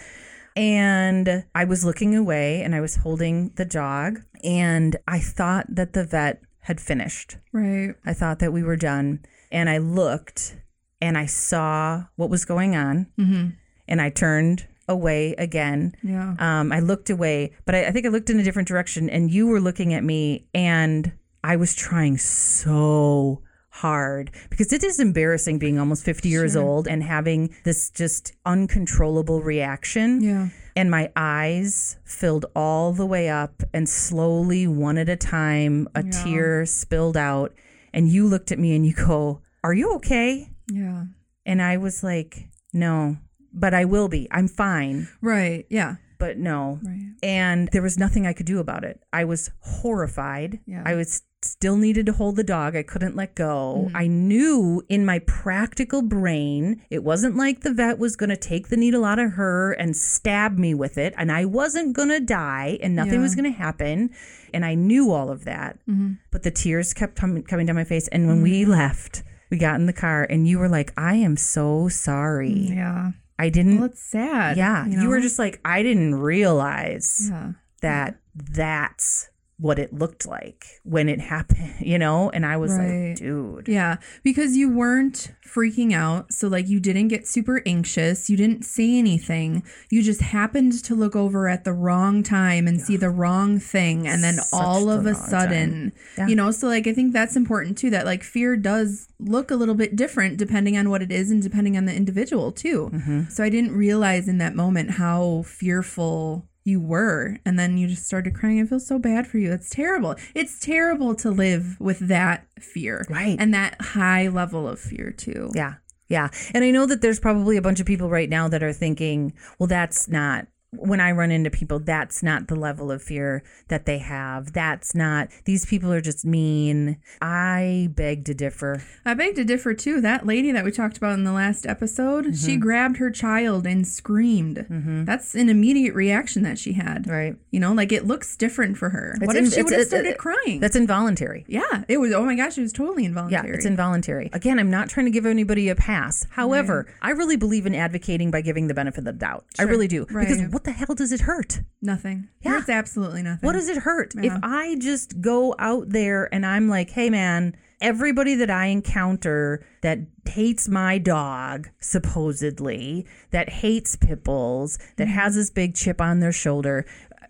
[0.56, 5.92] And I was looking away, and I was holding the dog, and I thought that
[5.92, 7.36] the vet had finished.
[7.52, 7.94] Right.
[8.04, 9.20] I thought that we were done.
[9.56, 10.56] And I looked
[11.00, 13.06] and I saw what was going on.
[13.18, 13.46] Mm-hmm.
[13.88, 15.94] And I turned away again.
[16.02, 16.34] Yeah.
[16.38, 19.08] Um, I looked away, but I, I think I looked in a different direction.
[19.08, 20.46] And you were looking at me.
[20.54, 26.62] And I was trying so hard because it is embarrassing being almost 50 years Sure.
[26.62, 30.48] old and having this just uncontrollable reaction Yeah.
[30.74, 36.02] and my eyes filled all the way up and slowly one at a time a
[36.02, 36.10] Yeah.
[36.24, 37.52] tear spilled out
[37.92, 41.04] and you looked at me and you go are you okay Yeah.
[41.44, 43.16] and i was like no
[43.52, 45.66] but i will be i'm fine Right.
[45.70, 45.92] Yeah.
[46.18, 47.12] but no Right.
[47.22, 50.82] and there was nothing i could do about it i was horrified Yeah.
[50.86, 53.96] i was still needed to hold the dog i couldn't let go Mm-hmm.
[53.96, 58.68] i knew in my practical brain it wasn't like the vet was going to take
[58.68, 62.20] the needle out of her and stab me with it and i wasn't going to
[62.20, 63.26] die and nothing Yeah.
[63.28, 64.10] was going to happen
[64.54, 66.14] and i knew all of that Mm-hmm.
[66.32, 69.76] but the tears kept com- coming down my face and when we left we got
[69.80, 73.10] in the car and you were like i am so sorry Yeah.
[73.38, 74.56] i didn't Well, it's sad.
[74.56, 77.52] yeah you, were just like i didn't realize Yeah.
[77.82, 82.28] that that's what it looked like when it happened, you know?
[82.30, 83.08] And I was Right.
[83.10, 83.68] like, dude.
[83.68, 86.30] Yeah, because you weren't freaking out.
[86.32, 88.28] So, like, you didn't get super anxious.
[88.28, 89.62] You didn't say anything.
[89.90, 94.06] You just happened to look over at the wrong time and see the wrong thing.
[94.06, 96.26] And then Such all of a sudden, Yeah.
[96.26, 99.56] you know, so like, I think that's important too that like fear does look a
[99.56, 102.90] little bit different depending on what it is and depending on the individual too.
[102.92, 103.22] Mm-hmm.
[103.30, 108.04] So, I didn't realize in that moment how fearful you were and then you just
[108.04, 111.98] started crying i feel so bad for you it's terrible it's terrible to live with
[112.00, 113.36] that fear Right.
[113.38, 115.74] and that high level of fear too Yeah.
[116.08, 116.28] Yeah.
[116.54, 119.32] And I know that there's probably a bunch of people right now that are thinking,
[119.58, 120.46] well, that's not.
[120.78, 124.52] When I run into people, that's not the level of fear that they have.
[124.52, 126.98] That's not, these people are just mean.
[127.20, 128.82] I beg to differ.
[129.04, 132.24] i beg to differ too that lady that we talked about in the last episode
[132.26, 132.32] Mm-hmm.
[132.46, 134.66] she grabbed her child and screamed
[135.06, 137.36] that's an immediate reaction that she had Right.
[137.50, 140.10] you know like it looks different for her what in- if she would have started
[140.10, 141.44] it- crying That's involuntary.
[141.48, 143.48] yeah it was oh my gosh it was totally involuntary.
[143.48, 144.30] Yeah, it's involuntary.
[144.32, 146.26] Again, I'm not trying to give anybody a pass.
[146.30, 149.44] However, I really believe in advocating by giving the benefit of the doubt.
[149.58, 150.06] I really do.
[150.06, 151.60] Because what the hell does it hurt?
[151.80, 152.58] nothing Yeah.
[152.58, 154.14] it's absolutely nothing What does it hurt?
[154.16, 159.64] If I just go out there and I'm like, hey man, everybody that I encounter
[159.82, 165.14] that hates my dog, supposedly, that hates pit bulls, that mm-hmm.
[165.14, 166.84] has this big chip on their shoulder,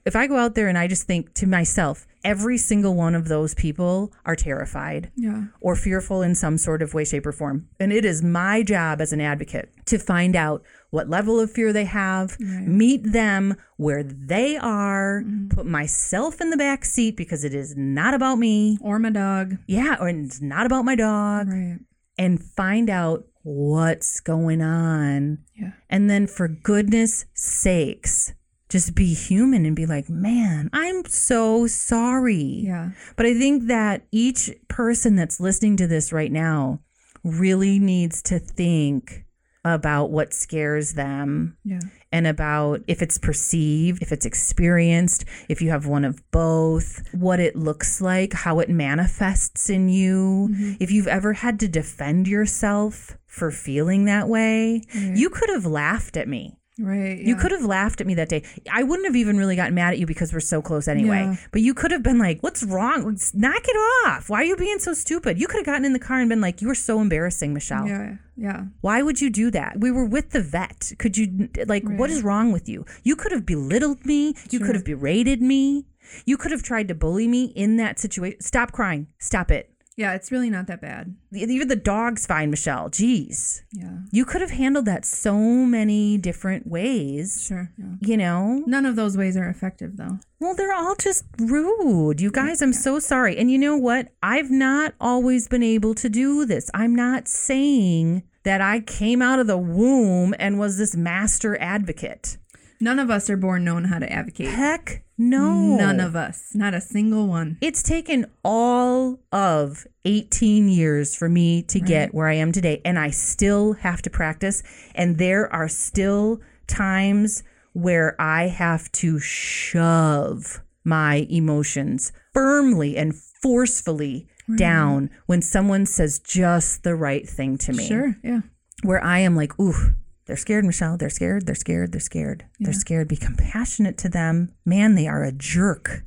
[0.05, 3.29] if I go out there and I just think to myself, every single one of
[3.29, 5.45] those people are terrified yeah.
[5.61, 7.69] or fearful in some sort of way, shape, or form.
[7.79, 11.73] And it is my job as an advocate to find out what level of fear
[11.73, 15.49] they have, meet them where they are, mm-hmm.
[15.49, 18.77] put myself in the back seat because it is not about me.
[18.81, 19.59] or my dog.
[19.69, 21.79] Yeah, or it's not about my dog, right.
[22.19, 25.39] And find out what's going on.
[25.55, 25.73] yeah.
[25.89, 28.33] And then, for goodness sakes,
[28.77, 32.63] just be human and be like, man, I'm so sorry.
[32.71, 36.81] yeah But I think that each person that's listening to this right now
[37.25, 39.25] really needs to think
[39.65, 41.81] about what scares them Yeah.
[42.13, 47.41] and about if it's perceived, if it's experienced, if you have one of both, what
[47.41, 50.49] it looks like, how it manifests in you.
[50.53, 50.73] Mm-hmm.
[50.79, 56.17] If you've ever had to defend yourself for feeling that way, you could have laughed
[56.17, 56.59] at me.
[56.79, 57.19] Right.
[57.19, 58.43] You could have laughed at me that day.
[58.71, 61.21] I wouldn't have even really gotten mad at you because we're so close anyway.
[61.21, 61.37] Yeah.
[61.51, 63.19] But you could have been like, "What's wrong?
[63.33, 64.29] Knock it off!
[64.29, 66.43] Why are you being so stupid?" You could have gotten in the car and been
[66.43, 67.87] like, "You were so embarrassing, Michelle.
[67.87, 68.17] Yeah.
[68.37, 68.65] Yeah.
[68.83, 69.81] Why would you do that?
[69.81, 70.93] We were with the vet.
[70.99, 72.85] Could you like what is wrong with you?
[73.03, 74.35] You could have belittled me.
[74.51, 75.87] You could have berated me.
[76.27, 78.41] You could have tried to bully me in that situation.
[78.41, 79.07] Stop crying.
[79.19, 79.71] Stop it.
[79.97, 80.15] Yeah.
[80.15, 81.17] It's really not that bad.
[81.33, 82.91] Even the dog's fine, Michelle.
[82.91, 83.63] Jeez.
[83.73, 83.99] Yeah.
[84.13, 87.45] You could have handled that so many different ways.
[87.47, 87.71] Sure.
[87.77, 87.87] Yeah.
[88.01, 88.63] You know?
[88.67, 90.19] None of those ways are effective, though.
[90.39, 92.21] Well, they're all just rude.
[92.21, 93.37] You guys, I'm so sorry.
[93.39, 94.09] And you know what?
[94.23, 96.71] I've not always been able to do this.
[96.75, 102.37] I'm not saying that I came out of the womb and was this master advocate.
[102.81, 104.49] None of us are born knowing how to advocate.
[104.49, 105.77] Heck no.
[105.77, 106.51] None of us.
[106.55, 107.57] Not a single one.
[107.61, 112.99] It's taken all of 18 years for me to get where I am today, and
[112.99, 114.63] I still have to practice.
[114.95, 124.29] And there are still times where I have to shove my emotions firmly and forcefully
[124.57, 127.87] down when someone says just the right thing to me.
[127.87, 128.17] Sure.
[128.23, 128.41] Yeah.
[128.83, 129.95] Where I am like, ooh,
[130.27, 130.97] they're scared, Michelle.
[130.97, 131.47] They're scared.
[131.47, 131.93] They're scared.
[131.93, 132.45] They're scared.
[132.59, 133.09] They're scared.
[133.09, 134.53] Be compassionate to them.
[134.65, 136.03] Man, they are a jerk,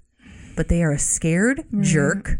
[0.56, 2.40] but they are a scared jerk.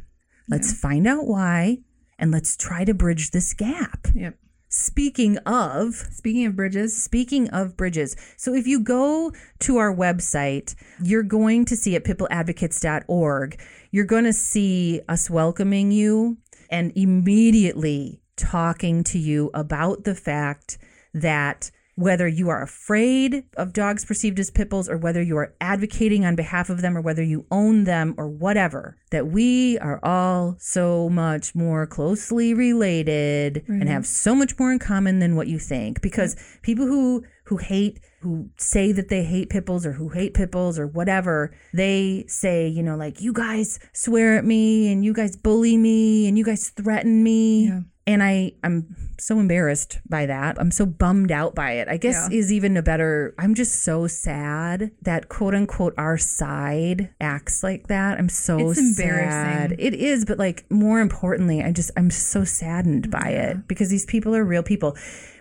[0.50, 1.80] Let's find out why
[2.18, 4.08] and let's try to bridge this gap.
[4.14, 4.36] Yep.
[4.72, 10.76] Speaking of, Speaking of bridges, Speaking of bridges, so if you go to our website,
[11.02, 13.60] you're going to see at pitbulladvocates.org,
[13.92, 16.38] you're going to see us welcoming you
[16.70, 20.78] and immediately talking to you about the fact
[21.14, 25.54] that whether you are afraid of dogs perceived as pit bulls or whether you are
[25.60, 30.00] advocating on behalf of them or whether you own them or whatever, that we are
[30.02, 35.48] all so much more closely related and have so much more in common than what
[35.48, 36.02] you think.
[36.02, 40.34] Because people who who hate who say that they hate pit bulls or who hate
[40.34, 45.06] pit bulls or whatever, they say, you know, like you guys swear at me and
[45.06, 47.68] you guys bully me and you guys threaten me.
[47.68, 47.80] Yeah.
[48.08, 50.60] And I, I'm so embarrassed by that.
[50.60, 51.88] I'm so bummed out by it.
[51.88, 52.38] I guess Yeah.
[52.40, 53.36] is even a better.
[53.38, 58.18] I'm just so sad that quote unquote our side acts like that.
[58.18, 59.30] I'm so It's embarrassing.
[59.70, 59.76] sad.
[59.78, 64.06] It is, but like more importantly, I just I'm so saddened by it because these
[64.08, 64.98] people are real people.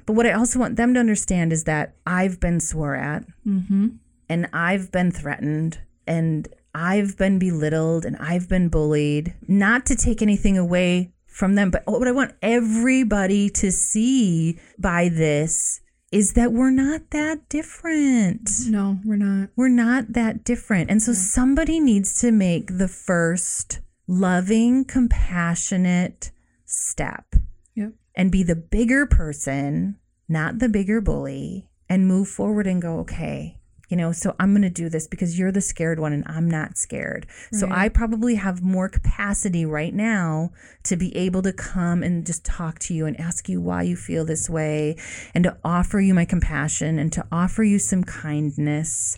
[0.09, 3.89] But what I also want them to understand is that I've been swore at, mm-hmm.
[4.31, 9.35] and I've been threatened, and I've been belittled, and I've been bullied.
[9.47, 15.11] Not to take anything away from them, but what I want everybody to see by
[15.11, 18.51] this is that we're not that different.
[18.67, 19.51] no, we're not.
[19.57, 20.89] We're not that different.
[20.91, 26.31] And so somebody needs to make the first loving, compassionate
[26.65, 27.35] step
[27.79, 27.93] Yep.
[28.19, 29.97] And be the bigger person,
[30.29, 33.58] not the bigger bully, and move forward and go, okay,
[33.89, 36.51] you know, so I'm going to do this because you're the scared one and I'm
[36.51, 37.27] not scared.
[37.53, 40.51] So I probably have more capacity right now
[40.85, 43.97] to be able to come and just talk to you and ask you why you
[43.97, 44.97] feel this way
[45.35, 49.17] and to offer you my compassion and to offer you some kindness,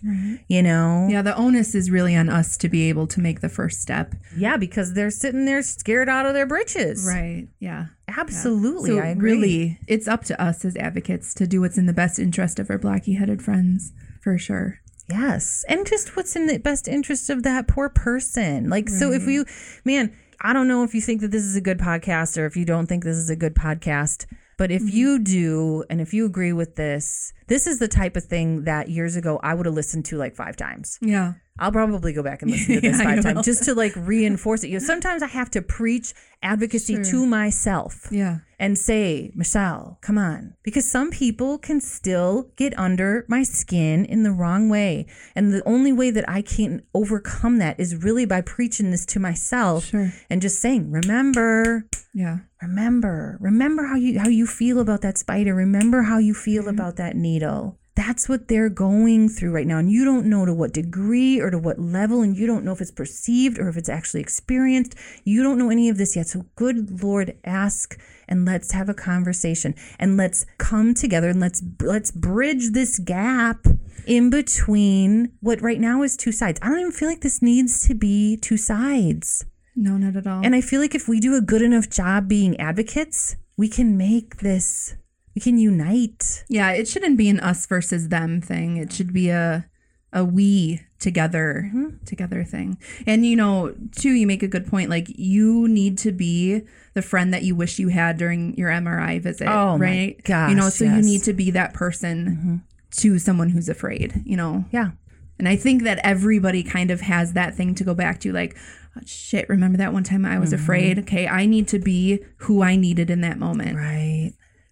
[0.48, 1.08] you know?
[1.10, 4.14] Yeah, the onus is really on us to be able to make the first step.
[4.36, 7.04] Yeah, because they're sitting there scared out of their britches.
[7.06, 7.48] Right.
[7.58, 7.86] Yeah.
[8.16, 8.90] Absolutely.
[8.90, 9.32] So I agree.
[9.32, 12.70] really, it's up to us as advocates to do what's in the best interest of
[12.70, 14.80] our blocky headed friends, for sure.
[15.08, 15.64] Yes.
[15.68, 18.70] And just what's in the best interest of that poor person.
[18.70, 19.30] Like, so if mm-hmm.
[19.30, 19.44] you,
[19.84, 22.56] man, I don't know if you think that this is a good podcast or if
[22.56, 24.96] you don't think this is a good podcast, but if mm-hmm.
[24.96, 28.88] you do, and if you agree with this, this is the type of thing that
[28.88, 30.98] years ago I would have listened to like five times.
[31.00, 31.34] Yeah.
[31.60, 34.64] I'll probably go back and listen to this Yeah, five times just to like reinforce
[34.64, 34.68] it.
[34.68, 37.04] You know, sometimes I have to preach advocacy Sure.
[37.04, 38.38] to myself Yeah.
[38.58, 40.54] and say, Michelle, come on.
[40.62, 45.06] Because some people can still get under my skin in the wrong way.
[45.36, 49.20] And the only way that I can overcome that is really by preaching this to
[49.20, 50.12] myself Sure.
[50.30, 51.84] and just saying, remember,
[52.14, 52.38] Yeah.
[52.62, 55.54] remember, remember how you how you feel about that spider.
[55.54, 57.78] Remember how you feel about that needle.
[58.00, 59.76] That's what they're going through right now.
[59.76, 62.72] And you don't know to what degree or to what level, and you don't know
[62.72, 64.94] if it's perceived or if it's actually experienced.
[65.24, 66.26] You don't know any of this yet.
[66.26, 71.62] So, good Lord, ask and let's have a conversation and let's come together and let's
[71.82, 73.66] let's bridge this gap
[74.06, 76.58] in between what right now is two sides.
[76.62, 79.44] I don't even feel like this needs to be two sides.
[79.76, 80.40] No, not at all.
[80.42, 83.98] And I feel like if we do a good enough job being advocates, we can
[83.98, 84.96] make this
[85.34, 86.44] We can unite.
[86.48, 88.76] Yeah, it shouldn't be an us versus them thing.
[88.76, 89.66] It should be a
[90.12, 91.70] a we together
[92.04, 92.76] together thing.
[93.06, 94.90] And you know, too, you make a good point.
[94.90, 96.62] Like you need to be
[96.94, 99.46] the friend that you wish you had during your MRI visit.
[99.46, 100.24] Oh, my right?
[100.24, 100.98] gosh, You know, so you yes.
[101.00, 101.06] Mm-hmm.
[101.06, 102.64] need to be that person
[102.96, 104.64] to someone who's afraid, you know.
[104.72, 104.90] Yeah.
[105.38, 108.56] And I think that everybody kind of has that thing to go back to, like,
[108.96, 110.62] oh, shit, remember that one time I was Mm-hmm.
[110.62, 110.98] afraid?
[110.98, 113.76] Okay, I need to be who I needed in that moment.
[113.76, 114.09] Right.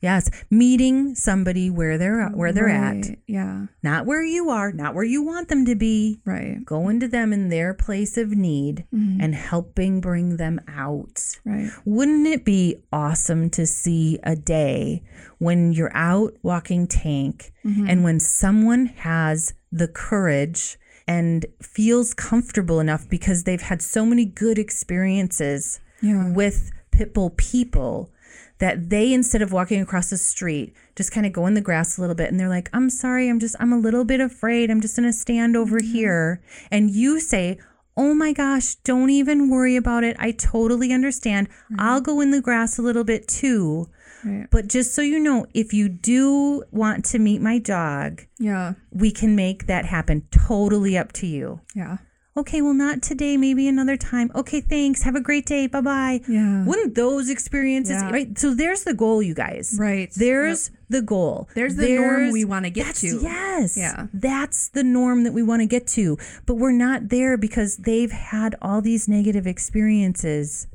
[0.01, 0.30] Yes.
[0.49, 3.05] Meeting somebody where they're where they're at.
[3.26, 6.20] Yeah, Not where you are, not where you want them to be.
[6.24, 9.20] right, Going to them in their place of need Mm-hmm.
[9.20, 11.22] and helping bring them out.
[11.44, 11.70] right.
[11.84, 15.03] Wouldn't it be awesome to see a day
[15.38, 17.86] when you're out walking tank Mm-hmm.
[17.88, 24.24] and when someone has the courage and feels comfortable enough because they've had so many
[24.24, 26.30] good experiences Yeah.
[26.32, 28.11] with pitbull people
[28.59, 31.96] that they instead of walking across the street just kind of go in the grass
[31.96, 34.70] a little bit and they're like i'm sorry i'm just i'm a little bit afraid.
[34.70, 35.92] I'm just going to stand over mm-hmm.
[35.92, 36.42] here.
[36.70, 37.59] And you say
[37.96, 40.16] oh my gosh don't even worry about it.
[40.18, 41.48] I totally understand.
[41.78, 43.88] I'll go in the grass a little bit too.
[44.24, 44.48] Right.
[44.50, 48.74] but just so you know if you do want to meet my dog Yeah.
[48.90, 50.26] we can make that happen.
[50.32, 51.61] Totally up to you.
[51.74, 51.98] Yeah.
[52.39, 56.64] Okay well not today maybe another time okay thanks have a great day bye-bye Yeah.
[56.64, 58.11] wouldn't those experiences Yeah.
[58.11, 60.11] right so there's the goal you guys Right.
[60.16, 63.18] there's the goal There's the norm we wanna get to.
[63.20, 64.07] yes Yeah.
[64.14, 66.16] that's the norm that we want to get to
[66.47, 70.66] but we're not there because they've had all these negative experiences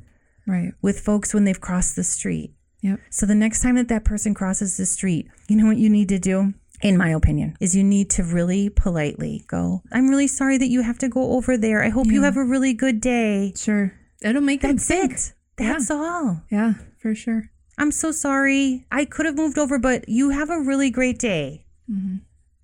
[0.46, 0.72] Right.
[0.82, 2.52] with folks when they've crossed the street
[2.82, 3.00] Yep.
[3.08, 6.08] so the next time that that person crosses the street you know what you need
[6.10, 6.52] to do
[6.84, 10.82] in my opinion is you need to really politely go i'm really sorry that you
[10.82, 13.92] have to go over there i hope you have a really good day Sure.
[14.22, 15.12] It'll make them that's think.
[15.12, 17.50] it that's all Yeah, for sure.
[17.78, 18.86] I'm so sorry.
[18.90, 21.64] I could have moved over, but you have a really great day.
[21.90, 22.16] Mm-hmm.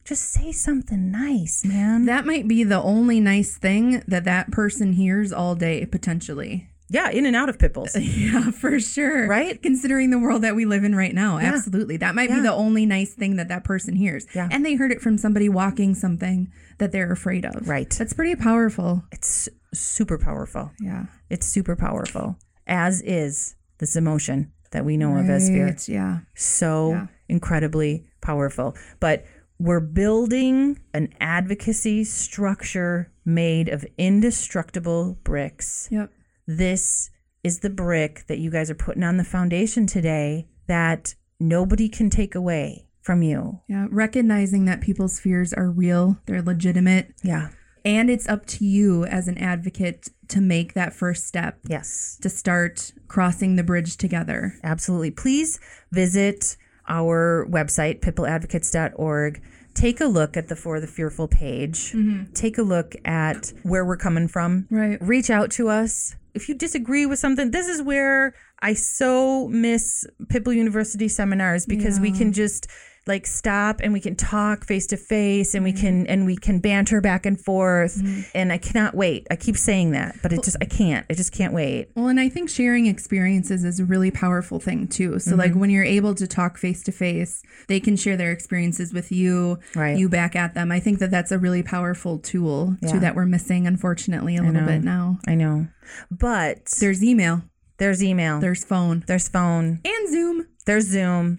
[0.04, 2.06] Just say something nice, man.
[2.06, 6.68] That might be the only nice thing that that person hears all day, potentially.
[6.90, 7.96] Yeah, in and out of pipples.
[8.00, 9.26] Yeah, for sure.
[9.28, 9.60] Right?
[9.62, 11.38] Considering the world that we live in right now.
[11.38, 11.52] Yeah.
[11.54, 11.96] Absolutely.
[11.96, 14.26] That might be the only nice thing that that person hears.
[14.34, 14.48] Yeah.
[14.50, 17.68] And they heard it from somebody walking something that they're afraid of.
[17.68, 17.88] Right.
[17.90, 19.04] That's pretty powerful.
[19.12, 20.72] It's super powerful.
[20.80, 21.06] Yeah.
[21.30, 22.36] It's super powerful,
[22.66, 25.66] as is this emotion that we know of as fear.
[25.66, 26.18] Right, Yeah.
[26.34, 27.06] So Yeah.
[27.28, 28.76] incredibly powerful.
[29.00, 29.24] But
[29.58, 35.88] we're building an advocacy structure made of indestructible bricks.
[35.90, 36.10] Yep.
[36.46, 37.10] This
[37.42, 42.10] is the brick that you guys are putting on the foundation today that nobody can
[42.10, 43.60] take away from you.
[43.68, 43.86] Yeah.
[43.90, 47.14] Recognizing that people's fears are real, they're legitimate.
[47.22, 47.48] Yeah.
[47.82, 52.18] And it's up to you as an advocate to make that first step Yes.
[52.20, 54.54] to start crossing the bridge together.
[54.62, 55.10] Absolutely.
[55.12, 55.58] Please
[55.90, 56.58] visit
[56.90, 59.40] our website, pitbulladvocates.org.
[59.72, 61.92] Take a look at the For the Fearful page.
[61.92, 62.32] Mm-hmm.
[62.34, 64.66] Take a look at where we're coming from.
[64.70, 64.98] Right.
[65.00, 66.16] Reach out to us.
[66.34, 71.98] If you disagree with something, this is where I so miss Pitbull University seminars because
[72.00, 72.66] we can just
[73.06, 76.60] like stop and we can talk face to face and we can and we can
[76.60, 77.98] banter back and forth
[78.34, 79.26] and I cannot wait.
[79.30, 81.06] I keep saying that, but it just I can't.
[81.08, 81.88] I just can't wait.
[81.96, 85.18] Well, and I think sharing experiences is a really powerful thing too.
[85.18, 85.60] So, like Mm-hmm.
[85.60, 89.58] when you're able to talk face to face, they can share their experiences with you,
[89.74, 89.96] Right.
[89.98, 90.70] you back at them.
[90.70, 92.92] I think that that's a really powerful tool Yeah.
[92.92, 95.18] too that we're missing, unfortunately, a little bit now.
[95.26, 95.68] I know.
[96.10, 97.42] But There's email,
[97.80, 98.38] there's email.
[98.38, 99.80] there's phone, There's phone.
[99.84, 100.46] and Zoom.
[100.66, 101.38] There's Zoom.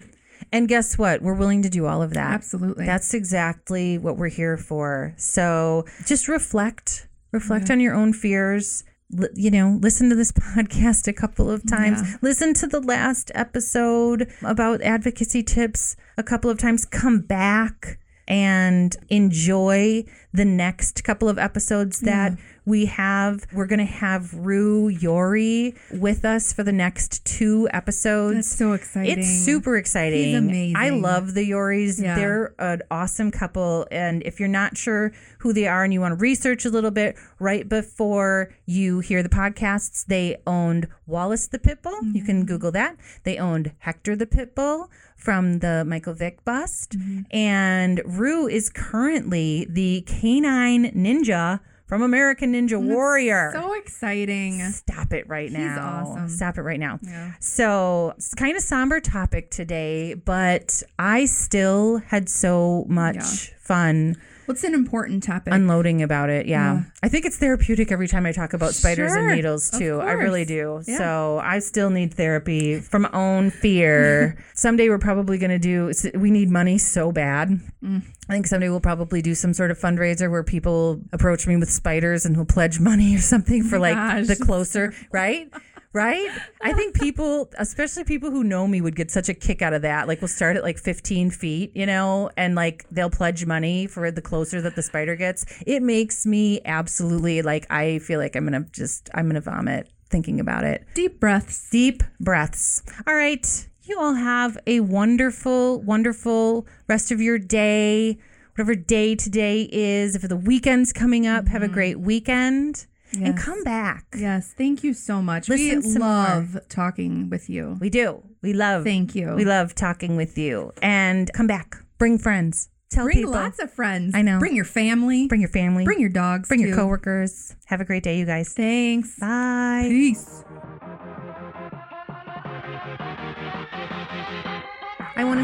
[0.52, 1.22] And guess what?
[1.22, 2.34] We're willing to do all of that.
[2.34, 2.84] Absolutely.
[2.84, 5.14] That's exactly what we're here for.
[5.16, 8.84] So just reflect, reflect on your own fears.
[9.18, 12.02] L- you know, listen to this podcast a couple of times.
[12.02, 12.16] Yeah.
[12.20, 16.84] Listen to the last episode about advocacy tips a couple of times.
[16.84, 23.46] Come back and enjoy the next couple of episodes that we have.
[23.52, 28.34] We're going to have Roo Yori with us for the next two episodes.
[28.36, 29.18] That's so exciting.
[29.18, 30.24] It's super exciting.
[30.24, 30.76] He's amazing.
[30.76, 32.00] I love the Yoris.
[32.00, 32.14] Yeah.
[32.14, 33.86] They're an awesome couple.
[33.90, 36.90] And if you're not sure who they are and you want to research a little
[36.92, 41.92] bit, right before you hear the podcasts, they owned Wallace the Pitbull.
[42.02, 42.26] You Mm-hmm.
[42.26, 42.96] can Google that.
[43.24, 46.98] They owned Hector the Pitbull from the Michael Vick bust.
[46.98, 47.20] Mm-hmm.
[47.36, 53.50] And Rue is currently the canine ninja from American Ninja Warrior.
[53.54, 54.60] So exciting.
[54.70, 56.04] Stop it right He's now.
[56.06, 56.28] awesome.
[56.28, 56.98] Stop it right now.
[57.02, 57.32] Yeah.
[57.40, 63.54] So it's kind of somber topic today, but I still had so much Yeah.
[63.60, 64.16] fun.
[64.52, 65.54] What's an important topic?
[65.54, 66.44] unloading about it.
[66.44, 66.74] Yeah.
[66.74, 66.82] Yeah.
[67.02, 69.98] I think it's therapeutic every time I talk about spiders and needles too.
[69.98, 70.82] I really do.
[70.86, 70.98] Yeah.
[70.98, 74.36] So I still need therapy from my own fear.
[74.54, 77.48] someday we're probably going to do, we need money so bad.
[77.82, 78.02] Mm.
[78.28, 81.70] I think someday we'll probably do some sort of fundraiser where people approach me with
[81.70, 84.26] spiders and who'll pledge money or something for like Gosh.
[84.26, 85.50] the closer, right?
[85.94, 86.30] Right?
[86.62, 89.82] I think people, especially people who know me, would get such a kick out of
[89.82, 90.08] that.
[90.08, 94.10] Like, we'll start at like 15 feet, you know, and like they'll pledge money for
[94.10, 95.44] the closer that the spider gets.
[95.66, 99.42] It makes me absolutely like, I feel like I'm going to just, I'm going to
[99.42, 100.86] vomit thinking about it.
[100.94, 101.68] Deep breaths.
[101.70, 102.82] Deep breaths.
[103.06, 103.68] All right.
[103.84, 108.18] You all have a wonderful, wonderful rest of your day,
[108.54, 110.14] whatever day today is.
[110.14, 111.74] If the weekend's coming up, have a mm-hmm.
[111.74, 112.86] great weekend
[113.20, 114.06] and come back.
[114.16, 114.54] Yes.
[114.56, 115.48] Thank you so much.
[115.48, 116.08] Listen we some more.
[116.08, 117.76] love talking with you.
[117.80, 118.22] We do.
[118.42, 118.84] We love.
[118.84, 119.34] Thank you.
[119.34, 120.72] We love talking with you.
[120.82, 121.76] And come back.
[121.98, 122.68] Bring friends.
[122.90, 123.32] Tell Bring people.
[123.32, 124.14] lots of friends.
[124.14, 124.38] I know.
[124.38, 125.26] Bring your family.
[125.26, 125.84] Bring your family.
[125.84, 126.48] Bring your dogs.
[126.48, 127.56] Bring your coworkers.
[127.66, 128.52] Have a great day, you guys.
[128.52, 129.18] Thanks.
[129.18, 129.86] Bye.
[129.88, 130.44] Peace.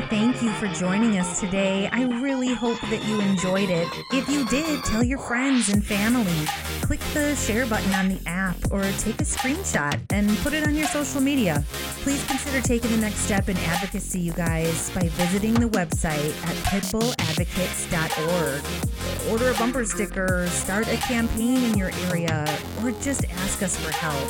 [0.01, 1.89] To thank you for joining us today.
[1.93, 3.89] I really hope that you enjoyed it.
[4.13, 6.47] If you did, tell your friends and family.
[6.83, 10.75] Click the share button on the app or take a screenshot and put it on
[10.75, 11.65] your social media.
[12.03, 16.57] Please consider taking the next step in advocacy, you guys, by visiting the website at
[16.67, 19.31] pitbulladvocates.org.
[19.31, 22.45] Order a bumper sticker, start a campaign in your area,
[22.83, 24.29] or just ask us for help.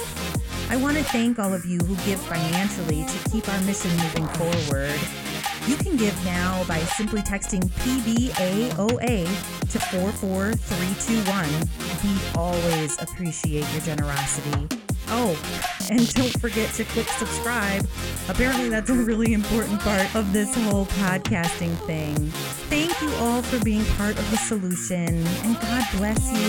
[0.71, 4.27] I want to thank all of you who give financially to keep our mission moving
[4.29, 5.28] forward.
[5.69, 9.27] You can give now by simply texting PBAOA
[9.69, 11.69] to 44321.
[12.03, 14.67] We always appreciate your generosity.
[15.09, 15.37] Oh,
[15.91, 17.87] and don't forget to click subscribe.
[18.31, 22.17] Apparently, that's a really important part of this whole podcasting thing.
[22.71, 26.49] Thank you all for being part of the solution, and God bless you.